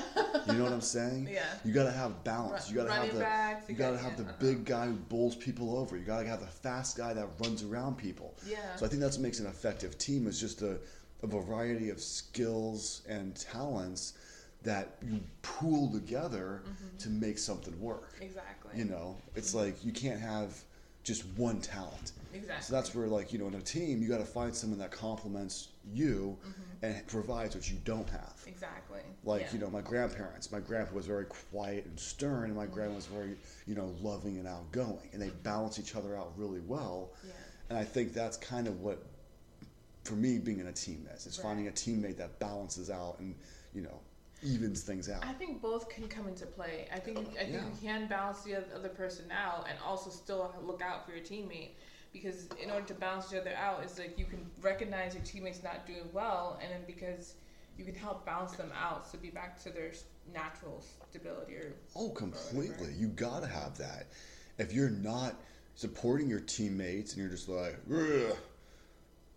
[0.48, 1.30] you know what I'm saying?
[1.32, 1.44] Yeah.
[1.64, 2.70] You got to have balance.
[2.70, 3.20] You got to have the.
[3.20, 4.34] backs, you you got to have the uh-huh.
[4.40, 5.98] big guy who bowls people over.
[5.98, 8.36] You got to have the fast guy that runs around people.
[8.48, 8.58] Yeah.
[8.78, 10.80] So I think that's what makes an effective team is just a,
[11.22, 14.14] a variety of skills and talents
[14.64, 16.98] that you pool together Mm-hmm.
[16.98, 18.14] to make something work.
[18.22, 18.72] Exactly.
[18.78, 20.58] You know, it's like you can't have
[21.04, 22.14] just one talent.
[22.34, 22.64] Exactly.
[22.64, 24.92] So that's where, like, you know, in a team, you got to find someone that
[24.92, 26.38] complements you
[26.82, 28.34] and provides what you don't have.
[28.48, 29.02] Exactly.
[29.24, 29.56] Like, Mm-hmm.
[29.56, 29.60] Yeah.
[29.60, 33.06] you know, my grandparents, my grandpa was very quiet and stern, and my grandma was
[33.06, 33.36] very,
[33.68, 35.10] you know, loving and outgoing.
[35.14, 37.12] And they balance each other out really well.
[37.26, 37.32] Yeah.
[37.70, 39.04] And I think that's kind of what,
[40.04, 41.28] for me, being in a team is.
[41.28, 41.44] It's Right.
[41.44, 43.36] finding a teammate that balances out and,
[43.74, 44.00] you know,
[44.44, 45.26] evens things out.
[45.26, 46.88] I think both can come into play.
[46.94, 47.66] I think I think Yeah.
[47.68, 51.72] you can balance the other person out and also still look out for your teammate
[52.12, 55.64] because in order to balance each other out, is like you can recognize your teammates
[55.64, 57.36] not doing well, and then because
[57.78, 59.92] you can help balance them out to be back to their
[60.32, 62.94] natural stability or Oh, completely.
[62.94, 64.08] You gotta have that.
[64.60, 65.36] If you're not
[65.76, 68.38] supporting your teammates and you're just like, "Ugh,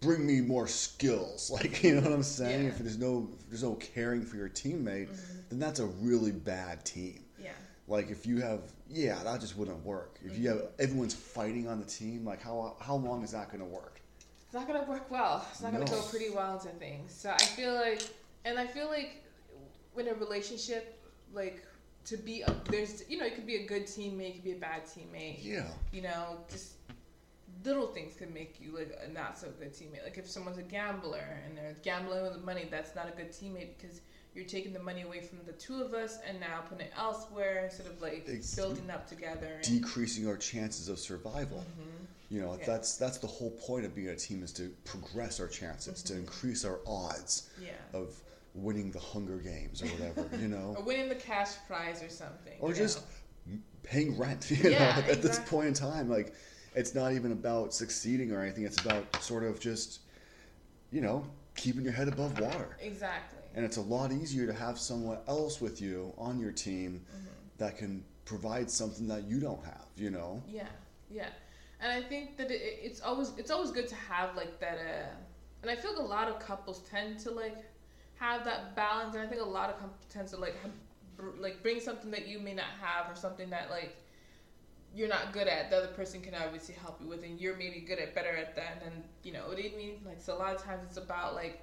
[0.00, 2.64] bring me more skills, like you know what I'm saying?
[2.64, 2.68] Yeah.
[2.70, 5.38] If there's no if there's no caring for your teammate, mm-hmm.
[5.50, 7.24] then that's a really bad team.
[7.42, 7.50] yeah.
[7.88, 10.18] Like if you have, yeah, that just wouldn't work.
[10.24, 10.82] If you have mm-hmm.
[10.82, 14.00] everyone's fighting on the team, like how how long is that gonna work?
[14.44, 15.44] It's not gonna work well.
[15.50, 17.12] It's not gonna go pretty well into things.
[17.12, 18.02] So I feel like,
[18.44, 19.24] and I feel like,
[19.96, 21.66] in a relationship, like
[22.06, 24.52] to be a, there's you know it could be a good teammate, it could be
[24.52, 25.38] a bad teammate.
[25.42, 25.66] Yeah.
[25.92, 26.74] You know, just
[27.64, 30.04] little things can make you like a not so good teammate.
[30.04, 33.30] Like if someone's a gambler and they're gambling with the money, that's not a good
[33.32, 34.00] teammate because
[34.34, 37.64] you're taking the money away from the two of us and now putting it elsewhere
[37.64, 39.60] instead of like Ex- building up together.
[39.64, 41.64] And, Decreasing our chances of survival.
[42.28, 42.60] You know, Mm-hmm.
[42.60, 42.66] Yeah.
[42.66, 46.14] that's that's the whole point of being a team is to progress our chances, to
[46.14, 47.48] increase our odds.
[47.62, 47.70] yeah.
[47.94, 48.14] of
[48.54, 52.54] winning the Hunger Games or whatever, you Or know, winning the cash prize or something.
[52.60, 53.02] or just
[53.46, 53.58] know?
[53.82, 54.50] paying rent.
[54.50, 56.32] You Yeah, know, at this point in time, like
[56.76, 58.64] it's not even about succeeding or anything.
[58.64, 60.00] It's about sort of just,
[60.92, 61.24] you know,
[61.56, 62.76] keeping your head above water.
[62.80, 63.40] Exactly.
[63.54, 67.26] And it's a lot easier to have someone else with you on your team Mm-hmm.
[67.58, 69.86] that can provide something that you don't have.
[69.96, 70.68] You know, Yeah,
[71.10, 71.28] yeah,
[71.80, 74.78] and I think that it, it's always it's always good to have like that.
[74.78, 75.14] Uh,
[75.62, 77.56] and I feel like a lot of couples tend to like
[78.16, 80.72] have that balance, and I think a lot of couples tend to like have,
[81.16, 83.96] br- like bring something that you may not have or something that like
[84.96, 85.70] you're not good at.
[85.70, 88.56] The other person can obviously help you with, and you're maybe good at better at
[88.56, 88.82] that.
[88.84, 90.00] And you know what I mean?
[90.04, 91.60] Like so, a lot of times it's about like,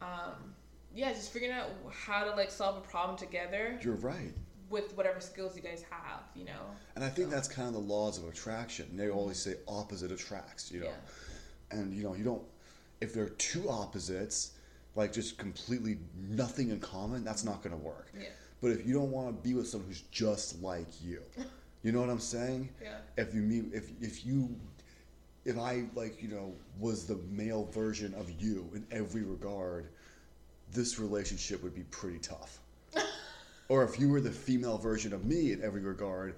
[0.00, 0.54] um,
[0.94, 4.32] yeah, just figuring out how to like solve a problem together you're right.
[4.70, 6.20] with whatever skills you guys have.
[6.34, 6.62] You know.
[6.96, 8.96] And I think that's kind of the laws of attraction.
[8.96, 10.70] They always say opposite attracts.
[10.70, 11.78] You know, Yeah.
[11.78, 12.42] and you know you don't
[13.00, 14.52] if there are two opposites
[14.96, 15.98] like just completely
[16.30, 18.26] nothing in common that's not going to work Yeah.
[18.60, 21.20] but if you don't want to be with someone who's just like you
[21.82, 22.98] you know what i'm saying Yeah.
[23.16, 24.54] if you meet if if you
[25.44, 29.88] if i like you know was the male version of you in every regard
[30.72, 32.58] this relationship would be pretty tough
[33.68, 36.36] or if you were the female version of me in every regard,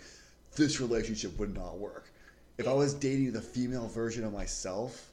[0.57, 2.11] this relationship would not work.
[2.59, 5.11] If I was dating the female version of myself,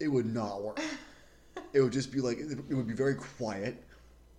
[0.00, 0.80] it would not work.
[1.72, 3.82] it would just be like it would be very quiet.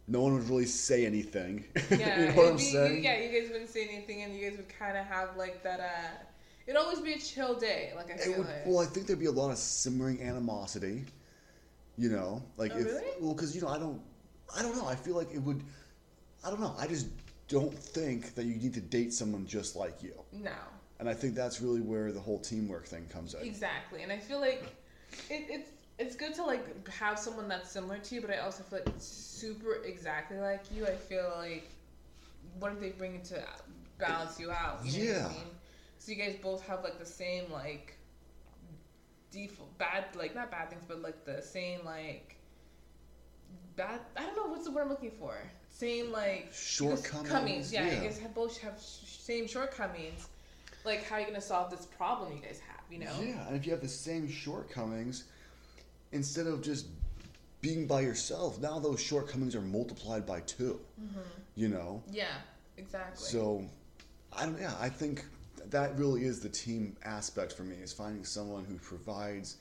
[0.09, 1.63] No one would really say anything.
[1.91, 3.03] Yeah, you know what I'm be- saying?
[3.03, 5.79] yeah, you guys wouldn't say anything, and you guys would kind of have like that.
[5.79, 6.25] uh
[6.67, 7.93] It'd always be a chill day.
[7.95, 8.65] Like I It feel would, like.
[8.65, 11.05] well, I think there'd be a lot of simmering animosity.
[11.97, 13.03] You know, like Oh, if really?
[13.21, 14.01] well, because you know, I don't,
[14.57, 14.87] I don't know.
[14.87, 15.61] I feel like it would.
[16.45, 16.73] I don't know.
[16.79, 17.07] I just
[17.47, 20.51] don't think that you need to date someone just like you, no,
[20.99, 23.41] and I think that's really where the whole teamwork thing comes in.
[23.41, 24.03] exactly.
[24.03, 24.63] And I feel like
[25.29, 28.63] it, it's it's good to like have someone that's similar to you, but I also
[28.63, 30.87] feel like super exactly like you.
[30.87, 31.69] I feel like
[32.57, 33.43] what if they bring it to
[33.99, 34.79] balance you out?
[34.85, 35.25] You know what Yeah.
[35.27, 35.47] I mean?
[35.99, 37.97] So you guys both have like the same like
[39.31, 42.37] default bad like not bad things, but like the same like
[43.75, 43.99] bad.
[44.15, 45.35] I don't know what's the word I'm looking for.
[45.69, 47.95] Same like Shortcomings, yeah, yeah.
[47.95, 50.29] You guys have both have same shortcomings.
[50.85, 52.79] Like how are you gonna solve this problem you guys have?
[52.89, 53.11] You know?
[53.21, 55.25] Yeah, and if you have the same shortcomings,
[56.11, 56.87] instead of just
[57.61, 60.79] being by yourself, now those shortcomings are multiplied by 2
[61.55, 62.03] You know.
[62.09, 62.27] Yeah,
[62.77, 63.27] exactly.
[63.27, 63.65] So,
[64.31, 64.59] I don't.
[64.59, 65.25] Yeah, I think
[65.69, 69.57] that really is the team aspect for me is finding someone who provides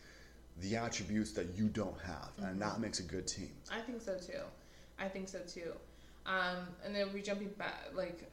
[0.61, 3.51] the attributes that you don't have, and that makes a good team.
[3.71, 4.43] I think so too.
[4.99, 5.73] I think so too.
[6.27, 8.31] Um, and then we jumping back, like,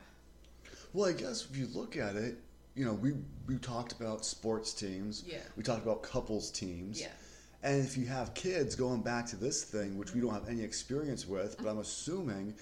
[0.93, 2.37] Well, I guess if you look at it,
[2.75, 3.13] you know, we
[3.47, 5.23] we talked about sports teams.
[5.25, 5.37] Yeah.
[5.55, 6.99] We talked about couples teams.
[6.99, 7.07] yeah,
[7.65, 10.61] And if you have kids, going back to this thing, which we don't have any
[10.61, 12.53] experience with, but I'm assuming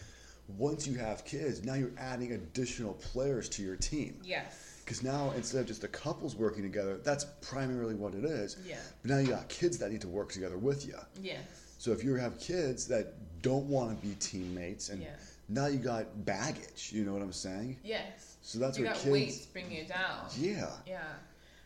[0.58, 4.18] once you have kids, now you're adding additional players to your team.
[4.24, 8.56] yes, Because now instead of just the couples working together, that's primarily what it is.
[8.66, 8.78] Yeah.
[9.02, 10.96] But now you got kids that need to work together with you.
[11.22, 11.42] yes,
[11.80, 15.16] So if you have kids that don't want to be teammates, and Yeah.
[15.50, 17.78] now you got baggage, you know what I'm saying?
[17.84, 18.38] yes.
[18.42, 19.12] So that's what you got kids.
[19.12, 20.28] weights bringing it down.
[20.38, 20.70] Yeah.
[20.88, 21.02] Yeah.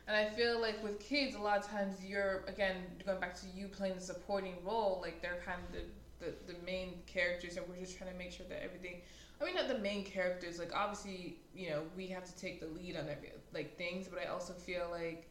[0.07, 3.47] And I feel like with kids, a lot of times you're, again, going back to
[3.53, 7.67] you playing the supporting role, like they're kind of the, the, the main characters, and
[7.67, 9.01] we're just trying to make sure that everything,
[9.41, 12.67] I mean, not the main characters, like obviously, you know, we have to take the
[12.67, 15.29] lead on every, like things, but I also feel like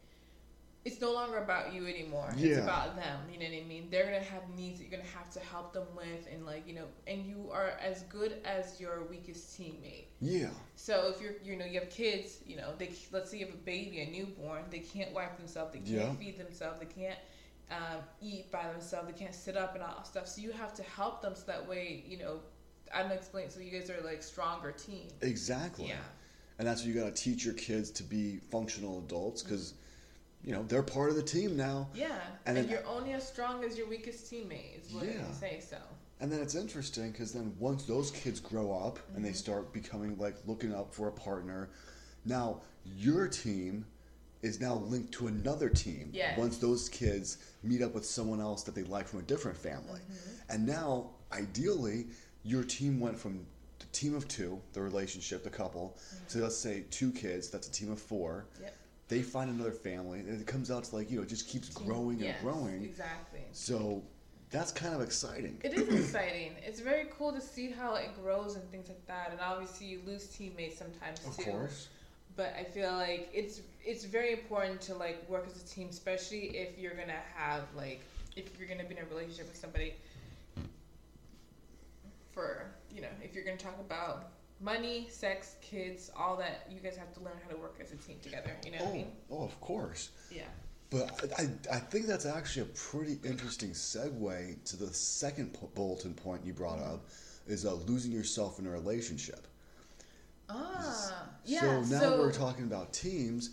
[0.87, 2.33] it's no longer about you anymore.
[2.37, 2.51] Yeah.
[2.51, 3.89] It's about them, you know what I mean?
[3.91, 6.47] They're going to have needs that you're going to have to help them with, and
[6.47, 10.05] like, you know, and you are as good as your weakest teammate.
[10.21, 10.51] Yeah.
[10.77, 13.55] So if you're, you know, you have kids, you know, they let's say you have
[13.55, 16.15] a baby, a newborn, they can't wipe themselves, they can't Yeah.
[16.15, 17.19] feed themselves, they can't
[17.73, 20.29] um, eat by themselves, they can't sit up and all that stuff.
[20.29, 22.39] So you have to help them so that way, you know,
[22.95, 23.51] I'm explaining.
[23.51, 25.09] So you guys are like stronger team.
[25.21, 25.89] Exactly.
[25.89, 25.97] Yeah.
[26.61, 29.75] And that's what you got to teach your kids to be functional adults because,
[30.45, 31.89] you know, they're part of the team now.
[31.95, 32.07] Yeah,
[32.47, 34.81] And and, then- you're only as strong as your weakest teammate.
[34.87, 35.23] Is what Yeah.
[35.41, 35.61] they say.
[35.69, 35.79] So
[36.21, 39.25] And then it's interesting because then once those kids grow up and Mm-hmm.
[39.25, 41.69] they start becoming like looking up for a partner,
[42.25, 42.63] now
[42.97, 43.85] your team
[44.43, 46.11] is now linked to another team.
[46.13, 46.39] Yes.
[46.39, 50.01] Once those kids meet up with someone else that they like from a different family.
[50.01, 50.53] Mm-hmm.
[50.53, 52.07] And now, ideally,
[52.45, 53.45] your team went from
[53.81, 55.97] the team of two, the relationship, the couple,
[56.29, 58.47] to let's say two kids, that's a team of four.
[58.55, 58.63] Mm-hmm.
[58.65, 58.77] Yep.
[59.09, 61.69] They find another family, and it comes out to like, you know, it just keeps
[61.69, 62.83] growing yes, and growing.
[62.83, 63.41] Exactly.
[63.53, 64.03] So
[64.51, 65.59] that's kind of exciting.
[65.63, 66.53] It is exciting.
[66.65, 69.31] It's very cool to see how it grows and things like that.
[69.31, 71.45] And obviously, you lose teammates sometimes Of too.
[71.51, 71.89] course.
[72.37, 76.57] but I feel like it's it's very important to like work as a team, especially
[76.57, 78.01] if you're gonna have like
[78.35, 79.95] if you're gonna be in a relationship with somebody.
[82.33, 86.97] For you know, if you're gonna talk about money, sex, kids, all that, you guys
[86.97, 88.51] have to learn how to work as a team together.
[88.65, 89.13] You know what I Oh, mean?
[89.31, 90.11] oh, of course.
[90.31, 90.43] Yeah.
[90.91, 96.45] But I, I, think that's actually a pretty interesting segue to the second bulletin point
[96.45, 97.07] you brought up,
[97.49, 99.47] is uh, losing yourself in a relationship.
[100.49, 101.83] Ah, yeah.
[101.83, 103.51] so now we're talking about teams.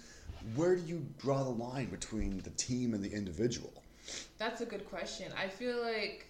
[0.56, 3.74] Where do you draw the line between the team and the individual?
[4.38, 5.32] That's a good question.
[5.38, 6.28] I feel like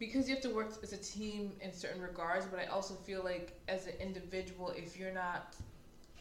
[0.00, 3.22] because you have to work as a team in certain regards, but I also feel
[3.22, 5.54] like as an individual, if you're not,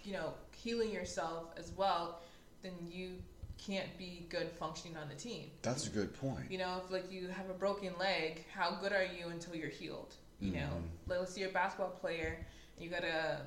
[0.03, 2.21] you know, healing yourself as well,
[2.61, 3.13] then you
[3.57, 5.49] can't be good functioning on the team.
[5.63, 6.51] That's a good point.
[6.51, 9.69] You know, if like you have a broken leg, how good are you until you're
[9.69, 10.13] healed?
[10.39, 11.09] You know, Mm-hmm.
[11.11, 12.45] like let's say you're a basketball player,
[12.77, 13.41] you got a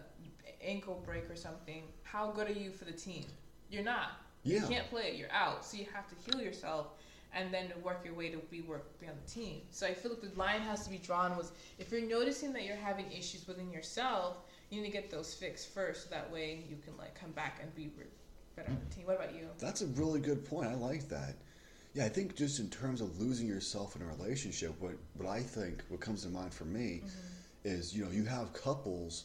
[0.62, 1.84] ankle break or something.
[2.02, 3.24] How good are you for the team?
[3.70, 4.12] You're not.
[4.44, 4.60] Yeah.
[4.60, 5.16] You can't play it.
[5.16, 5.64] You're out.
[5.64, 6.88] So you have to heal yourself
[7.34, 9.62] and then work your way to be work be on the team.
[9.70, 12.64] So I feel like the line has to be drawn was if you're noticing that
[12.64, 14.38] you're having issues within yourself,
[14.70, 16.04] you need to get those fixed first.
[16.04, 17.90] So that way you can like come back and be
[18.56, 19.06] better on the team.
[19.06, 19.48] What about you?
[19.58, 20.68] That's a really good point.
[20.68, 21.36] I like that.
[21.94, 25.40] Yeah, I think just in terms of losing yourself in a relationship, what, what I
[25.40, 27.08] think, what comes to mind for me, mm-hmm.
[27.64, 29.24] is you know you have couples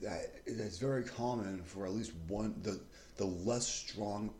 [0.00, 2.80] that it's very common for at least one the
[3.16, 4.30] the less strong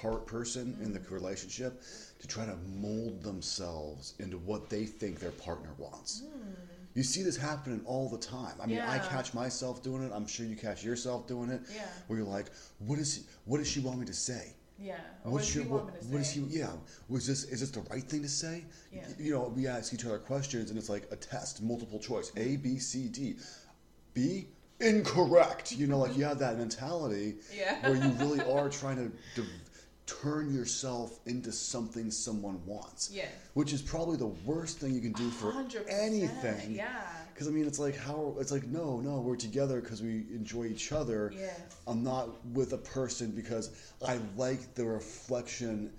[0.00, 1.14] part person in the mm-hmm.
[1.14, 1.82] relationship
[2.18, 6.22] to try to mold themselves into what they think their partner wants.
[6.22, 6.54] Mm.
[6.94, 8.54] You see this happening all the time.
[8.60, 10.12] I mean, I catch myself doing it.
[10.14, 11.60] I'm sure you catch yourself doing it.
[11.74, 11.82] Yeah.
[12.06, 12.46] Where you're like,
[12.78, 14.54] what is what does she want me to say?
[14.78, 14.94] Yeah.
[15.22, 16.40] What's what your what, me to what is he?
[16.48, 16.70] Yeah,
[17.10, 18.64] was this is this the right thing to say?
[18.90, 19.02] Yeah.
[19.18, 22.56] You know, we ask each other questions, and it's like a test, multiple choice, A,
[22.56, 23.36] B, C, D,
[24.14, 24.46] B,
[24.80, 25.72] incorrect.
[25.72, 27.88] You know, like you have that mentality Yeah.
[27.88, 29.42] where you really are trying to
[30.06, 33.10] turn yourself into something someone wants.
[33.12, 33.26] Yeah.
[33.54, 36.74] Which is probably the worst thing you can do for 100%, anything.
[36.74, 37.02] Yeah.
[37.32, 40.64] Because I mean, it's like how it's like no, no, we're together because we enjoy
[40.66, 41.32] each other.
[41.36, 41.60] Yes.
[41.86, 43.70] I'm not with a person because
[44.06, 45.92] I like the reflection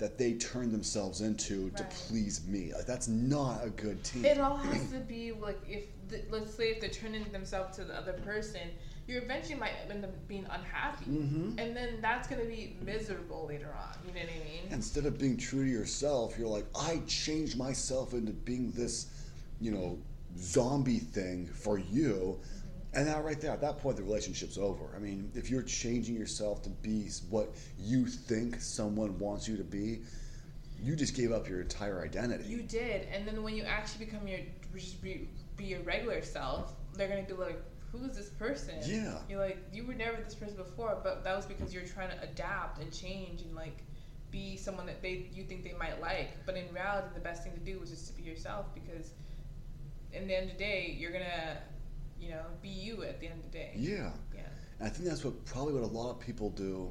[0.00, 2.72] that they turn themselves into to please me.
[2.74, 4.24] Like that's not a good team.
[4.24, 7.84] It all has to be like if the, let's say if they're turning themselves to
[7.84, 8.62] the other person,
[9.06, 11.58] you eventually might end up being unhappy, Mhm.
[11.60, 13.96] and then that's gonna be miserable later on.
[14.06, 14.72] You know what I mean?
[14.72, 19.06] Instead of being true to yourself, you're like, I changed myself into being this,
[19.60, 19.98] you know,
[20.38, 22.38] zombie thing for you.
[22.92, 24.92] And that right there, at that point, the relationship's over.
[24.96, 29.64] I mean, if you're changing yourself to be what you think someone wants you to
[29.64, 30.00] be,
[30.82, 32.44] you just gave up your entire identity.
[32.48, 34.40] You did, and then when you actually become your
[34.74, 37.60] just be, be your regular self, they're gonna be like,
[37.92, 39.18] "Who is this person?" Yeah.
[39.28, 42.22] You're like, you were never this person before, but that was because you're trying to
[42.22, 43.84] adapt and change and like
[44.30, 46.44] be someone that they you think they might like.
[46.46, 49.10] But in reality, the best thing to do was just to be yourself because,
[50.12, 51.58] in the end of the day, you're gonna,
[52.20, 53.72] you know, be you at the end of the day.
[53.76, 54.10] yeah.
[54.34, 54.40] Yeah.
[54.78, 56.90] And I think that's what probably what a lot of people do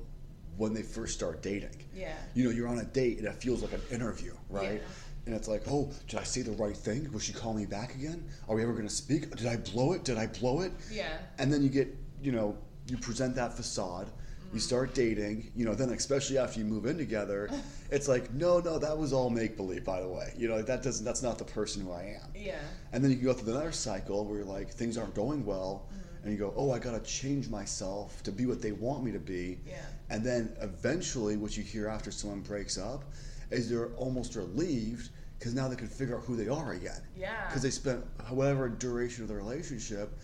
[0.58, 1.76] when they first start dating.
[1.96, 2.14] Yeah.
[2.36, 4.74] You know, you're on a date and it feels like an interview, right?
[4.74, 5.26] Yeah.
[5.26, 7.12] And it's like, oh, did I say the right thing?
[7.12, 8.26] Will she call me back again?
[8.48, 9.36] Are we ever going to speak?
[9.36, 10.04] Did I blow it?
[10.04, 10.72] Did I blow it?
[10.92, 11.18] Yeah.
[11.38, 14.10] And then you get, you know, you present that facade.
[14.52, 17.50] You start dating, you know, then especially after you move in together,
[17.92, 20.34] it's like, no, no, that was all make believe, by the way.
[20.38, 22.30] You know, that doesn't, that's not the person who I am.
[22.36, 22.58] Yeah.
[22.92, 25.86] And then you can go through another cycle where you're like things aren't going well,
[25.90, 26.28] Mm-hmm.
[26.28, 29.20] and you go, oh, I gotta change myself to be what they want me to
[29.20, 29.60] be.
[29.68, 29.76] Yeah.
[30.10, 33.06] And then eventually, what you hear after someone breaks up
[33.52, 37.02] is they're almost relieved because now they can figure out who they are again.
[37.16, 37.46] Yeah.
[37.48, 40.18] Because they spent whatever duration of the relationship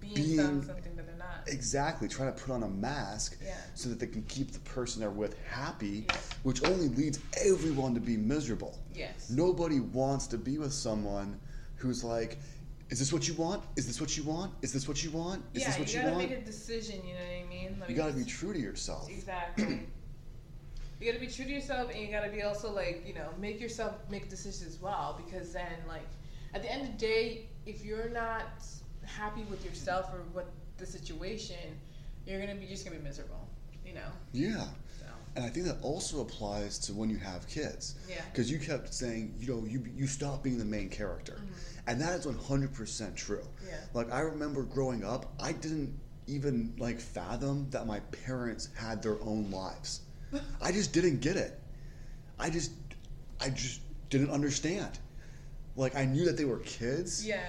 [0.00, 0.68] being, being-
[1.46, 3.54] exactly trying to put on a mask Yeah.
[3.74, 6.06] so that they can keep the person they're with happy,
[6.42, 8.78] which only leads everyone to be miserable.
[8.94, 9.30] Yes.
[9.30, 11.38] Nobody wants to be with someone
[11.76, 12.38] who's like,
[12.90, 13.62] is this what you want?
[13.76, 14.52] Is this what you want?
[14.60, 15.42] Is this what you want?
[15.54, 16.06] Is yeah, this what you want?
[16.06, 16.30] you, gotta want?
[16.30, 17.00] make a decision.
[17.06, 17.76] You know what I mean?
[17.80, 19.08] Like, you gotta be true to yourself.
[19.10, 19.80] Exactly.
[21.00, 23.60] you gotta be true to yourself, and you gotta be also like you know make
[23.60, 25.18] yourself make decisions as well.
[25.24, 26.06] Because then, like,
[26.52, 28.42] at the end of the day, if you're not
[29.06, 30.50] happy with yourself or what
[30.82, 31.56] the situation,
[32.26, 33.48] you're gonna be just gonna be miserable.
[33.86, 34.10] You know.
[34.32, 34.66] Yeah.
[34.98, 37.94] So And I think that also applies to when you have kids.
[38.08, 38.22] Yeah.
[38.30, 41.40] Because you kept saying, you know, you, you stop being the main character.
[41.86, 43.38] And that is 100% true.
[43.38, 43.66] Mm-hmm.
[43.68, 43.74] Yeah.
[43.92, 49.20] Like, I remember growing up, I didn't even, like, fathom that my parents had their
[49.22, 50.02] own lives.
[50.62, 51.58] I just didn't get it.
[52.38, 52.70] I just,
[53.40, 54.96] I just didn't understand.
[55.74, 57.26] Like, I knew that they were kids.
[57.26, 57.40] yeah,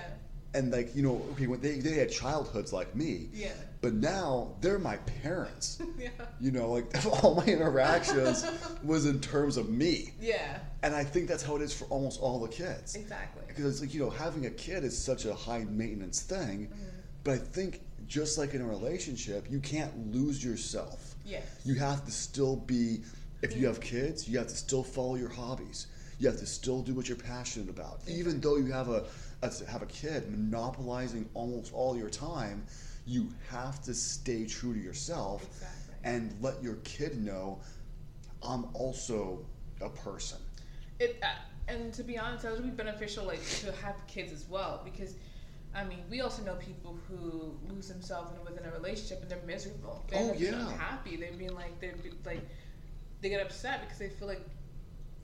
[0.56, 3.30] And, like, you know, okay, when they, they had childhoods like me.
[3.34, 5.82] yeah, But now they're my parents.
[6.00, 6.86] yeah, You know, like
[7.24, 8.46] all my interactions
[8.84, 10.12] was in terms of me.
[10.22, 10.60] yeah.
[10.84, 12.96] And I think that's how it is for almost all the kids.
[12.96, 13.44] Exactly.
[13.48, 16.68] Because it's like, you know, having a kid is such a high maintenance thing.
[16.68, 16.84] Mm-hmm.
[17.24, 21.16] But I think just like in a relationship, you can't lose yourself.
[21.26, 23.02] yeah You have to still be,
[23.42, 25.88] if you have kids, you have to still follow your hobbies.
[26.24, 28.00] You have to still do what you're passionate about.
[28.08, 29.04] Even though you have a,
[29.42, 32.64] a have a kid monopolizing almost all your time,
[33.06, 35.96] you have to stay true to yourself Exactly.
[36.06, 37.60] and let your kid know
[38.42, 39.46] I'm also
[39.82, 40.38] a person.
[40.98, 41.28] it uh,
[41.68, 45.16] and to be honest, that would be beneficial, like to have kids as well, because
[45.76, 49.46] I mean, we also know people who lose themselves in, within a relationship and they're
[49.46, 50.06] miserable.
[50.10, 50.70] They're Oh, yeah.
[50.70, 51.18] unhappy.
[51.18, 51.96] They're being like they're
[52.26, 52.48] like
[53.20, 54.46] they get upset because they feel like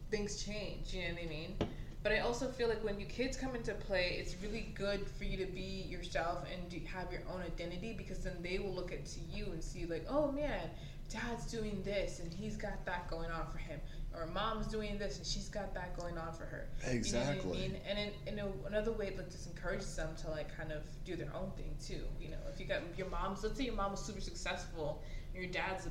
[0.10, 0.94] things change.
[0.94, 1.56] You know what I mean?
[2.02, 5.26] But I also feel like when you kids come into play, it's really good for
[5.26, 8.94] you to be yourself and do, have your own identity because then they will look
[8.94, 10.70] at to you and see like, oh man,
[11.10, 13.82] dad's doing this and he's got that going on for him,
[14.14, 16.70] or mom's doing this and she's got that going on for her.
[16.84, 17.50] You know Exactly.
[17.50, 17.78] what I mean?
[17.86, 20.84] And in, in a, another way, it like just encourages them to like kind of
[21.04, 22.06] do their own thing too.
[22.22, 25.02] You know, if you got your mom's, let's say your mom was super successful
[25.34, 25.90] and your dad's a,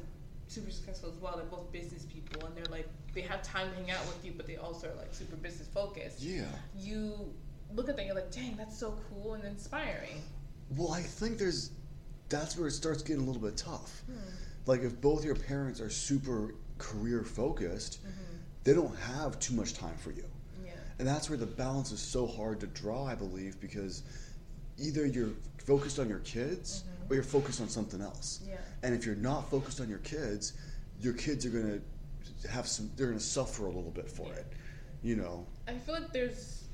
[0.48, 1.36] super successful as well.
[1.36, 4.32] They're both business people and they're like they have time to hang out with you,
[4.36, 6.44] but they also are like super business focused Yeah.
[6.76, 7.32] you
[7.74, 10.22] look at that, you're like, dang, that's so cool and inspiring.
[10.76, 11.70] Well, I think there's
[12.28, 14.02] that's where it starts getting a little bit tough.
[14.06, 14.18] Hmm.
[14.66, 18.00] Like if both your parents are super career focused,
[18.64, 20.24] they don't have too much time for you.
[20.64, 20.72] Yeah.
[20.98, 24.02] And that's where the balance is so hard to draw, I believe, because
[24.78, 25.30] either you're
[25.64, 28.40] focused on your kids or you're focused on something else.
[28.48, 28.56] Yeah.
[28.82, 30.54] And if you're not focused on your kids,
[31.00, 31.82] your kids are going
[32.42, 34.46] to have some they're going to suffer a little bit for it.
[35.02, 35.46] You know.
[35.66, 36.64] I feel like there's,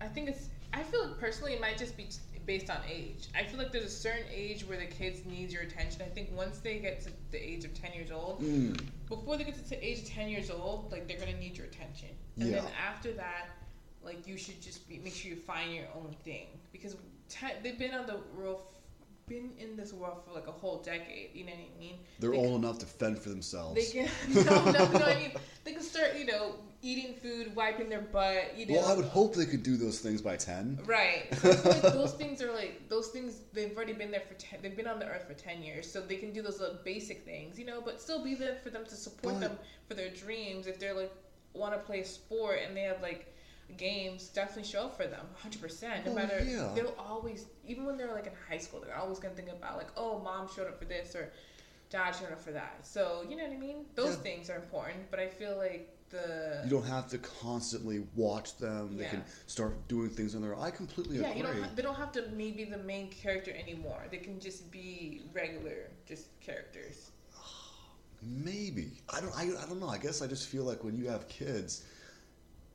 [0.00, 2.08] I think it's, I feel like personally it might just be
[2.46, 3.28] based on age.
[3.38, 6.02] I feel like there's a certain age where the kids need your attention.
[6.02, 8.80] I think once they get to the age of 10 years old, Mm.
[9.08, 11.66] before they get to the age of 10 years old, like they're gonna need your
[11.66, 12.08] attention.
[12.36, 12.60] And Yeah.
[12.62, 13.50] then after that,
[14.02, 16.96] like you should just be, make sure you find your own thing because
[17.32, 18.62] te- they've been on the world,
[19.28, 21.30] been in this world for like a whole decade.
[21.34, 21.98] You know what I mean?
[22.18, 23.74] They're They old enough to fend for themselves.
[23.74, 24.10] They can
[24.44, 25.04] no, no, no.
[25.06, 25.32] I mean,
[25.64, 28.56] they can start, you know, eating food, wiping their butt.
[28.56, 30.80] You know, well, I would hope they could do those things by 10.
[30.84, 31.26] Right.
[31.42, 33.40] So like those things are like those things.
[33.52, 34.60] They've already been there for ten.
[34.62, 37.24] They've been on the earth for ten years, so they can do those little basic
[37.24, 37.80] things, you know.
[37.80, 39.58] But still be there for them to support But- them
[39.88, 40.66] for their dreams.
[40.66, 41.12] If they're like
[41.54, 43.34] want to play a sport and they have like
[43.76, 46.04] games, definitely show up for them, hundred percent.
[46.06, 46.72] No Oh, matter yeah.
[46.74, 49.90] they'll always, even when they're like in high school, they're always gonna think about like,
[49.96, 51.32] oh, mom showed up for this or
[51.90, 52.86] dad showed up for that.
[52.86, 53.86] So you know what I mean.
[53.94, 54.22] Those Yeah.
[54.22, 58.98] things are important, but I feel like the You don't have to constantly watch them.
[58.98, 59.10] They Yeah.
[59.10, 60.62] can start doing things on their own.
[60.62, 61.38] I completely Yeah, agree.
[61.38, 61.62] you don't.
[61.62, 64.02] Ha- they don't have to maybe the main character anymore.
[64.10, 67.10] They can just be regular, just characters.
[68.22, 69.34] Maybe I don't.
[69.36, 69.88] I, I don't know.
[69.88, 71.84] I guess I just feel like when you have kids,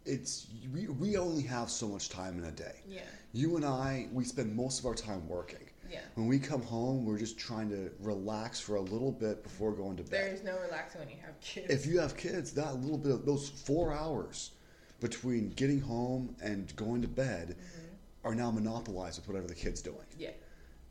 [0.07, 2.75] it's we, we only have so much time in a day.
[2.87, 3.01] Yeah,
[3.33, 5.59] You and I, we spend most of our time working.
[5.91, 5.99] yeah.
[6.15, 9.97] When we come home, we're just trying to relax for a little bit before going
[9.97, 10.11] to bed.
[10.11, 11.67] There is no relaxing when you have kids.
[11.69, 14.51] If you have kids, that little bit of those four hours
[14.99, 18.27] between getting home and going to bed Mm-hmm.
[18.27, 19.97] are now monopolized with whatever the kid's doing.
[20.17, 20.31] yeah,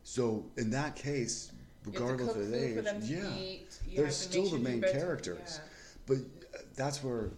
[0.03, 1.51] So in that case,
[1.85, 3.79] you have to regardless of age, for them to yeah, eat.
[3.95, 5.59] They're still the main characters.
[5.59, 5.67] Yeah.
[6.07, 7.31] But uh, that's where,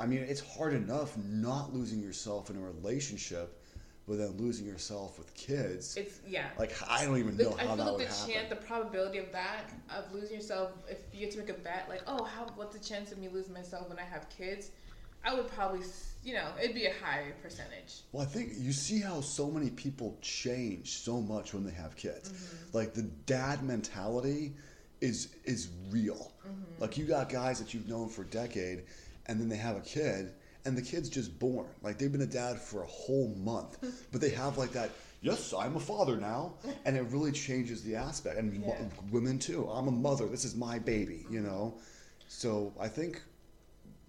[0.00, 3.62] I mean, it's hard enough not losing yourself in a relationship,
[4.08, 5.96] but then losing yourself with kids.
[5.96, 6.46] It's yeah.
[6.58, 8.34] like I don't even The- know I how feel that like would the happen.
[8.34, 11.86] chance, the probability of that, of losing yourself, if you had to make a bet,
[11.88, 14.70] like, oh, how, what's the chance of me losing myself when I have kids?
[15.22, 15.80] I would probably,
[16.24, 18.00] you know, it'd be a high percentage.
[18.10, 21.94] Well, I think you see how so many people change so much when they have
[21.94, 22.30] kids.
[22.30, 22.76] Mm-hmm.
[22.76, 24.54] Like the dad mentality
[25.02, 26.32] is is real.
[26.46, 26.80] Mm-hmm.
[26.82, 28.84] Like you got guys that you've known for a decade,
[29.26, 30.32] and then they have a kid,
[30.64, 31.66] and the kid's just born.
[31.82, 33.78] Like they've been a dad for a whole month,
[34.12, 34.90] but they have like that.
[35.22, 36.54] Yes, I'm a father now,
[36.86, 38.38] and it really changes the aspect.
[38.38, 38.82] And Yeah.
[39.10, 39.68] women too.
[39.68, 40.26] I'm a mother.
[40.26, 41.26] This is my baby.
[41.30, 41.78] You know,
[42.28, 43.22] so I think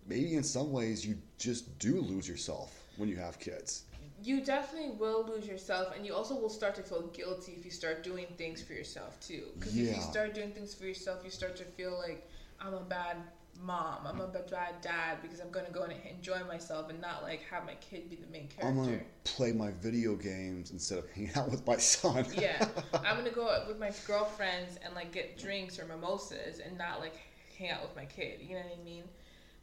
[0.05, 3.83] maybe in some ways you just do lose yourself when you have kids.
[4.23, 7.71] You definitely will lose yourself, and you also will start to feel guilty if you
[7.71, 9.45] start doing things for yourself too.
[9.55, 12.27] Because if you start doing things for yourself, you start to feel like
[12.59, 13.17] I'm a bad
[13.63, 17.43] mom, I'm a bad dad because I'm gonna go and enjoy myself and not like
[17.49, 18.67] have my kid be the main character.
[18.67, 22.25] I'm gonna play my video games instead of hanging out with my son.
[22.37, 26.77] yeah, I'm gonna go out with my girlfriends and like get drinks or mimosas and
[26.77, 27.15] not like
[27.57, 28.39] hang out with my kid.
[28.41, 29.03] You know what I mean?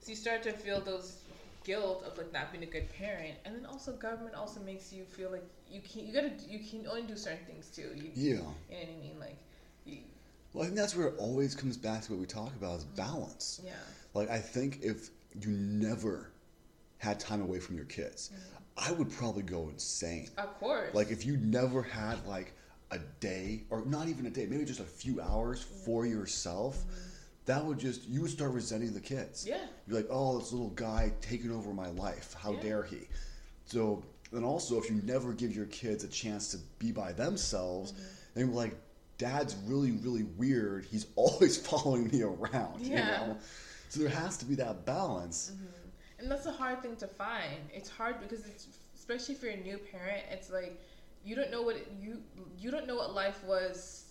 [0.00, 1.18] So you start to feel those
[1.64, 5.04] guilt of like not being a good parent, and then also government also makes you
[5.04, 7.90] feel like you can't you gotta you can only do certain things too.
[7.94, 8.30] You, yeah.
[8.30, 9.16] you know what I mean?
[9.20, 9.36] Like,
[9.84, 9.98] you,
[10.52, 12.84] Well, I think that's where it always comes back to what we talk about is
[12.84, 13.60] balance.
[13.64, 13.72] yeah,
[14.14, 16.30] Like I think if you never
[16.98, 18.88] had time away from your kids, mm-hmm.
[18.88, 20.28] I would probably go insane.
[20.38, 20.94] of course.
[20.94, 22.52] Like if you never had like
[22.90, 25.84] a day or not even a day, maybe just a few hours mm-hmm.
[25.84, 27.08] for yourself, mm-hmm.
[27.46, 29.46] that would just you would start resenting the kids.
[29.46, 32.34] yeah, You're like, oh, this little guy taking over my life.
[32.38, 32.60] How Yeah.
[32.60, 33.00] dare he?
[33.66, 37.92] So, and also, if you never give your kids a chance to be by themselves,
[37.92, 38.02] Mm-hmm.
[38.34, 38.74] then you're like,
[39.18, 40.84] dad's really, really weird.
[40.86, 42.80] He's always following me around.
[42.80, 43.26] You Yeah.
[43.26, 43.36] know?
[43.90, 45.52] So there has to be that balance.
[45.54, 45.64] Mm-hmm.
[46.20, 47.60] and that's a hard thing to find.
[47.72, 50.24] It's hard because it's especially if you're a new parent.
[50.30, 50.80] It's like
[51.24, 52.22] you don't know what it, you
[52.58, 54.04] you don't know what life was.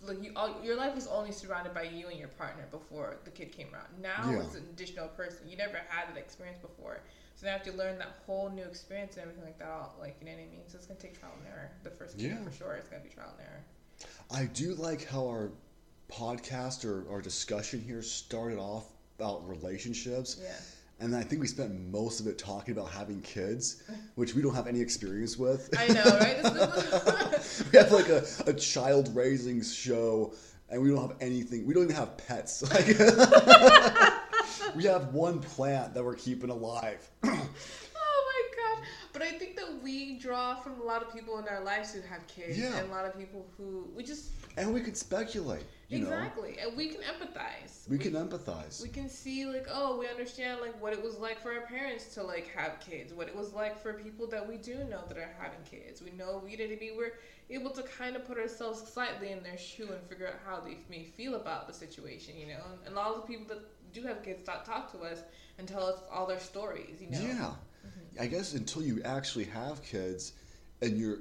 [0.00, 3.30] Like you, all, your life was only surrounded by you and your partner before the
[3.30, 3.88] kid came around.
[4.00, 4.40] Now Yeah.
[4.42, 5.48] it's an additional person.
[5.48, 7.00] You never had that experience before,
[7.34, 9.68] so now you have to learn that whole new experience and everything like that.
[9.68, 10.62] all- Like you know what I mean?
[10.68, 11.70] So it's gonna take trial and error.
[11.82, 12.42] The first kid Yeah.
[12.44, 13.64] for sure, it's gonna be trial and error.
[14.30, 15.52] I do like how our
[16.10, 18.84] podcast or our discussion here started off
[19.18, 20.38] about relationships.
[20.42, 20.52] Yeah.
[20.98, 23.82] And I think we spent most of it talking about having kids,
[24.14, 25.68] which we don't have any experience with.
[25.78, 26.42] I know, right?
[27.72, 30.32] We have like a, a child raising show
[30.68, 32.86] and we don't have anything we don't even have pets like
[34.74, 38.88] we have one plant that we're keeping alive Oh my gosh.
[39.12, 42.00] But I think that we draw from a lot of people in our lives who
[42.12, 42.76] have kids, Yeah.
[42.78, 44.24] and a lot of people who we just
[44.58, 45.66] And we can speculate.
[45.88, 47.72] You exactly, and we can empathize.
[47.86, 48.74] know, we can empathize.
[48.82, 52.04] we can see like oh we understand like what it was like for our parents
[52.14, 55.16] to like have kids what it was like for people that we do know that
[55.24, 57.12] are having kids we know we did we were
[57.56, 60.76] able to kind of put ourselves slightly in their shoe and figure out how they
[60.94, 63.62] may feel about the situation you know and a lot of the people that
[63.96, 65.20] do have kids talk, talk to us
[65.58, 67.20] and tell us all their stories you know.
[67.20, 67.50] Yeah.
[68.20, 70.32] I guess until you actually have kids
[70.82, 71.18] and you're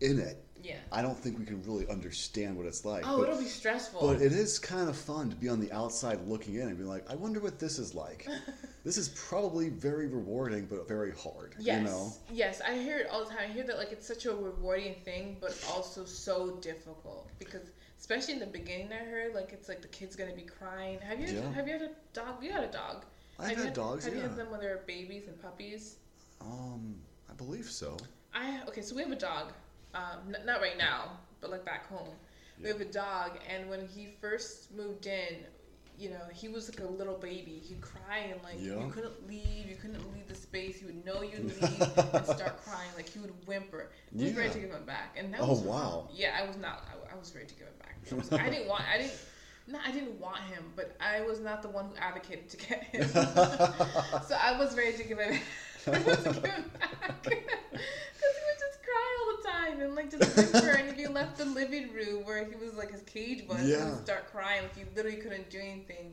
[0.00, 3.04] in it, yeah I don't think we can really understand what it's like.
[3.06, 5.70] oh but, it'll be stressful but it is kind of fun to be on the
[5.72, 8.26] outside looking in and be like, I wonder what this is like.
[8.84, 11.54] this is probably very rewarding, but very hard.
[11.58, 11.78] Yes.
[11.78, 12.12] You know?
[12.32, 13.38] Yes, I hear it all the time.
[13.44, 18.34] I hear that like it's such a rewarding thing, but also so difficult because especially
[18.34, 20.98] in the beginning, I heard like it's like the kid's gonna be crying.
[21.00, 21.52] Have you Yeah.
[21.52, 22.42] have you had a dog?
[22.42, 23.04] You had a dog.
[23.38, 25.96] I've Have you had dogs, Have you had them when they were babies and puppies?
[26.44, 26.96] Um,
[27.30, 27.96] I believe so.
[28.34, 29.52] I okay, so we have a dog.
[29.94, 32.10] Um, n- not right now, but like back home,
[32.62, 35.36] we have a dog, and when he first moved in,
[35.96, 37.60] you know, he was like a little baby.
[37.64, 38.78] He'd cry and like Yeah.
[38.80, 40.78] you couldn't leave, you couldn't leave the space.
[40.80, 42.90] He would know you'd leave and start crying.
[42.96, 43.90] Like he would whimper.
[44.18, 46.08] I was ready to give him back, and that Oh, was wow.
[46.12, 46.84] Yeah, I was not.
[46.90, 47.96] I, I was ready to give him back.
[48.10, 48.84] I, was, I didn't want.
[48.92, 49.14] I didn't.
[49.66, 52.82] No, I didn't want him, but I was not the one who advocated to get
[52.84, 53.08] him.
[53.08, 55.40] so I was ready to give him,
[55.92, 56.02] him
[56.42, 57.22] back.
[57.24, 60.70] Because he would just cry all the time and like just whimper.
[60.70, 63.72] and if you left the living room where he was like his cage was, he
[63.72, 64.62] would start crying.
[64.62, 66.12] Like he literally couldn't do anything.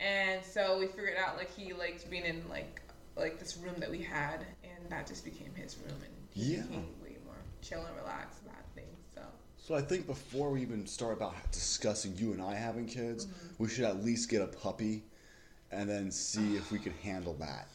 [0.00, 2.80] And so we figured out like he liked being in like
[3.16, 6.62] like this room that we had, and that just became his room, and he Yeah.
[6.62, 8.96] became way more chill and relaxed about things.
[9.14, 9.20] So.
[9.58, 13.62] So I think before we even start about discussing you and I having kids, Mm-hmm.
[13.62, 15.02] we should at least get a puppy
[15.70, 17.68] and then see if we can handle that.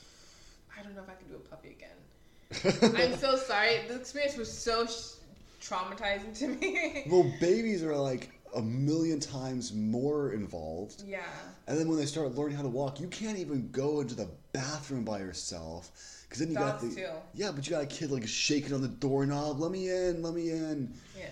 [0.86, 3.05] I don't know if I can do a puppy again.
[3.11, 3.79] I'm so sorry.
[3.88, 5.13] The experience was so sh-
[5.61, 7.03] traumatizing to me.
[7.09, 11.03] Well, babies are like a million times more involved.
[11.05, 11.23] yeah.
[11.67, 14.29] And then when they start learning how to walk, you can't even go into the
[14.53, 15.91] bathroom by yourself.
[16.23, 17.07] Because then you got Dogs the too.
[17.33, 19.59] yeah, but you got a kid like shaking on the doorknob.
[19.59, 20.93] Let me in, let me in.
[21.17, 21.25] Yeah.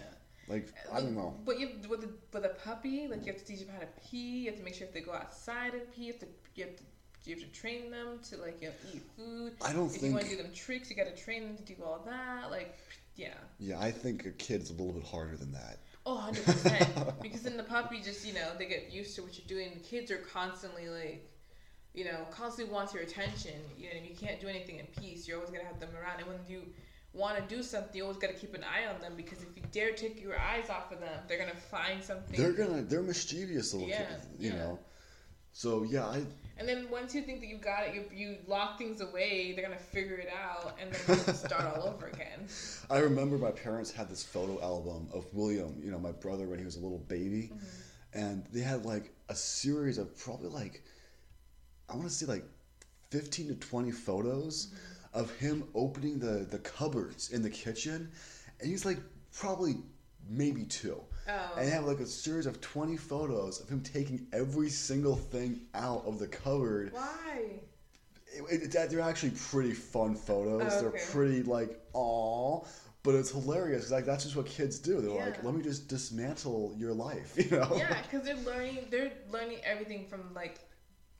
[0.47, 1.35] Like I don't know.
[1.45, 3.87] But you with a, with a puppy, like you have to teach them how to
[4.09, 4.39] pee.
[4.45, 6.65] You have to make sure if they go outside and pee, you have to you
[6.65, 6.83] have to
[7.25, 9.53] you have to train them to like you know, eat food.
[9.63, 11.63] I don't if you want to do them tricks, you got to train them to
[11.63, 12.51] do all that.
[12.51, 12.77] Like,
[13.15, 13.33] yeah.
[13.59, 15.79] Yeah, I think a kid's a little bit harder than that.
[16.05, 17.13] Oh, 100%.
[17.21, 19.71] because then the puppy just, you know, they get used to what you're doing.
[19.73, 21.29] The kids are constantly like,
[21.93, 23.53] you know, constantly wants your attention.
[23.77, 25.27] You know, you can't do anything in peace.
[25.27, 26.19] You're always going to have them around.
[26.19, 26.63] And when you
[27.13, 29.55] want to do something, you always got to keep an eye on them because if
[29.55, 32.35] you dare take your eyes off of them, they're going to find something.
[32.37, 34.57] They're gonna they're mischievous little Yeah, kids, you yeah.
[34.57, 34.79] know.
[35.53, 36.23] So yeah, I
[36.57, 39.65] And then once you think that you got it, you, you lock things away, they're
[39.65, 42.47] going to figure it out, and then you have to start all over again.
[42.91, 46.59] I remember my parents had this photo album of William, you know, my brother when
[46.59, 48.19] he was a little baby, mm-hmm.
[48.19, 50.83] and they had like a series of probably like
[51.89, 52.45] I want to say like
[53.09, 55.19] fifteen to twenty photos mm-hmm.
[55.19, 58.11] of him opening the the cupboards in the kitchen,
[58.59, 58.99] and he's like
[59.35, 59.77] probably
[60.29, 61.01] maybe two.
[61.27, 61.53] Oh.
[61.57, 65.61] And they have like a series of 20 photos of him taking every single thing
[65.73, 67.61] out of the cupboard Why?
[68.49, 70.73] it, it, they're actually pretty fun photos.
[70.73, 72.63] Oh, They're pretty like aw,
[73.03, 73.91] but it's hilarious.
[73.91, 75.01] Like that's just what kids do.
[75.01, 77.75] They're like, let me just dismantle your life, you know?
[77.75, 78.87] Yeah, because they're learning.
[78.89, 80.59] They're learning everything from like.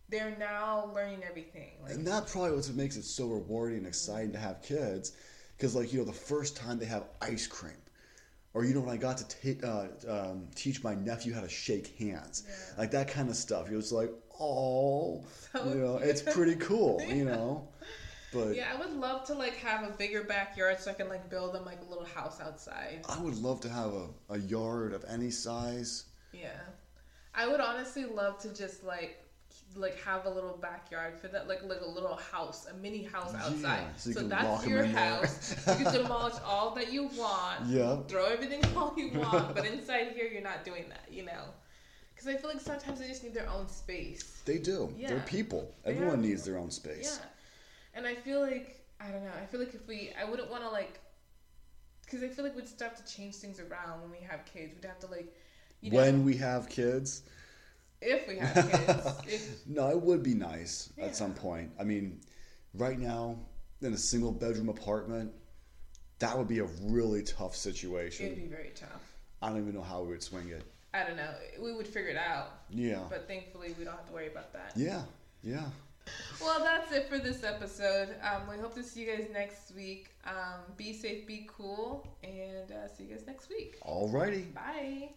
[0.10, 1.72] They're now learning everything.
[1.82, 5.14] Like, And that probably what makes it so rewarding and exciting to have kids,
[5.58, 7.74] because like you know the first time they have ice cream,
[8.54, 9.68] or you know when I got to ta-
[10.08, 12.56] uh, um, teach my nephew how to shake hands, Yeah.
[12.78, 13.70] like that kind of stuff.
[13.72, 15.24] It was like, oh,
[15.54, 16.10] So you know, cute.
[16.10, 17.68] it's pretty cool, you know.
[18.32, 21.30] But yeah, I would love to like have a bigger backyard so I can like
[21.30, 23.01] build them like a little house outside.
[23.08, 26.06] I would love to have a, a yard of any size.
[26.32, 26.49] Yeah,
[27.36, 29.22] I would honestly love to just like
[29.76, 33.34] like have a little backyard for that, like like a little house, a mini house
[33.34, 33.84] Yeah, outside.
[33.97, 34.91] so you so that's your there.
[34.91, 35.55] house.
[35.67, 37.65] you can demolish all that you want.
[37.67, 37.97] Yeah.
[38.07, 41.05] Throw everything all you want, but inside here you're not doing that.
[41.11, 41.43] You know.
[42.13, 44.41] Because I feel like sometimes they just need their own space.
[44.45, 44.93] They do.
[44.97, 45.09] Yeah.
[45.09, 45.74] They're people.
[45.84, 47.19] They Everyone needs their own space.
[47.19, 49.32] Yeah, and I feel like I don't know.
[49.41, 50.99] I feel like if we, I wouldn't want to like,
[52.05, 54.74] because I feel like we'd start to change things around when we have kids.
[54.76, 55.34] We'd have to like,
[55.82, 57.24] you know, When we have kids,
[58.04, 58.54] if we have
[59.26, 61.06] kids, if, no, it would be nice Yeah.
[61.06, 61.72] at some point.
[61.80, 62.20] I mean,
[62.74, 63.38] right now
[63.82, 65.32] in a single bedroom apartment,
[66.20, 68.28] that would be a really tough situation.
[68.28, 69.01] it'd be very tough.
[69.41, 70.64] I don't even know how we would swing it.
[70.93, 71.34] I don't know.
[71.60, 73.01] We would figure it out, Yeah.
[73.10, 74.74] but thankfully we don't have to worry about that.
[74.76, 75.01] Yeah.
[75.41, 75.66] Yeah.
[76.41, 78.10] well, that's it for this episode.
[78.22, 80.10] Um, we hope to see you guys next week.
[80.26, 83.80] Um, be safe, be cool, and uh, see you guys next week.
[83.84, 84.54] Alrighty.
[84.54, 85.10] Bye.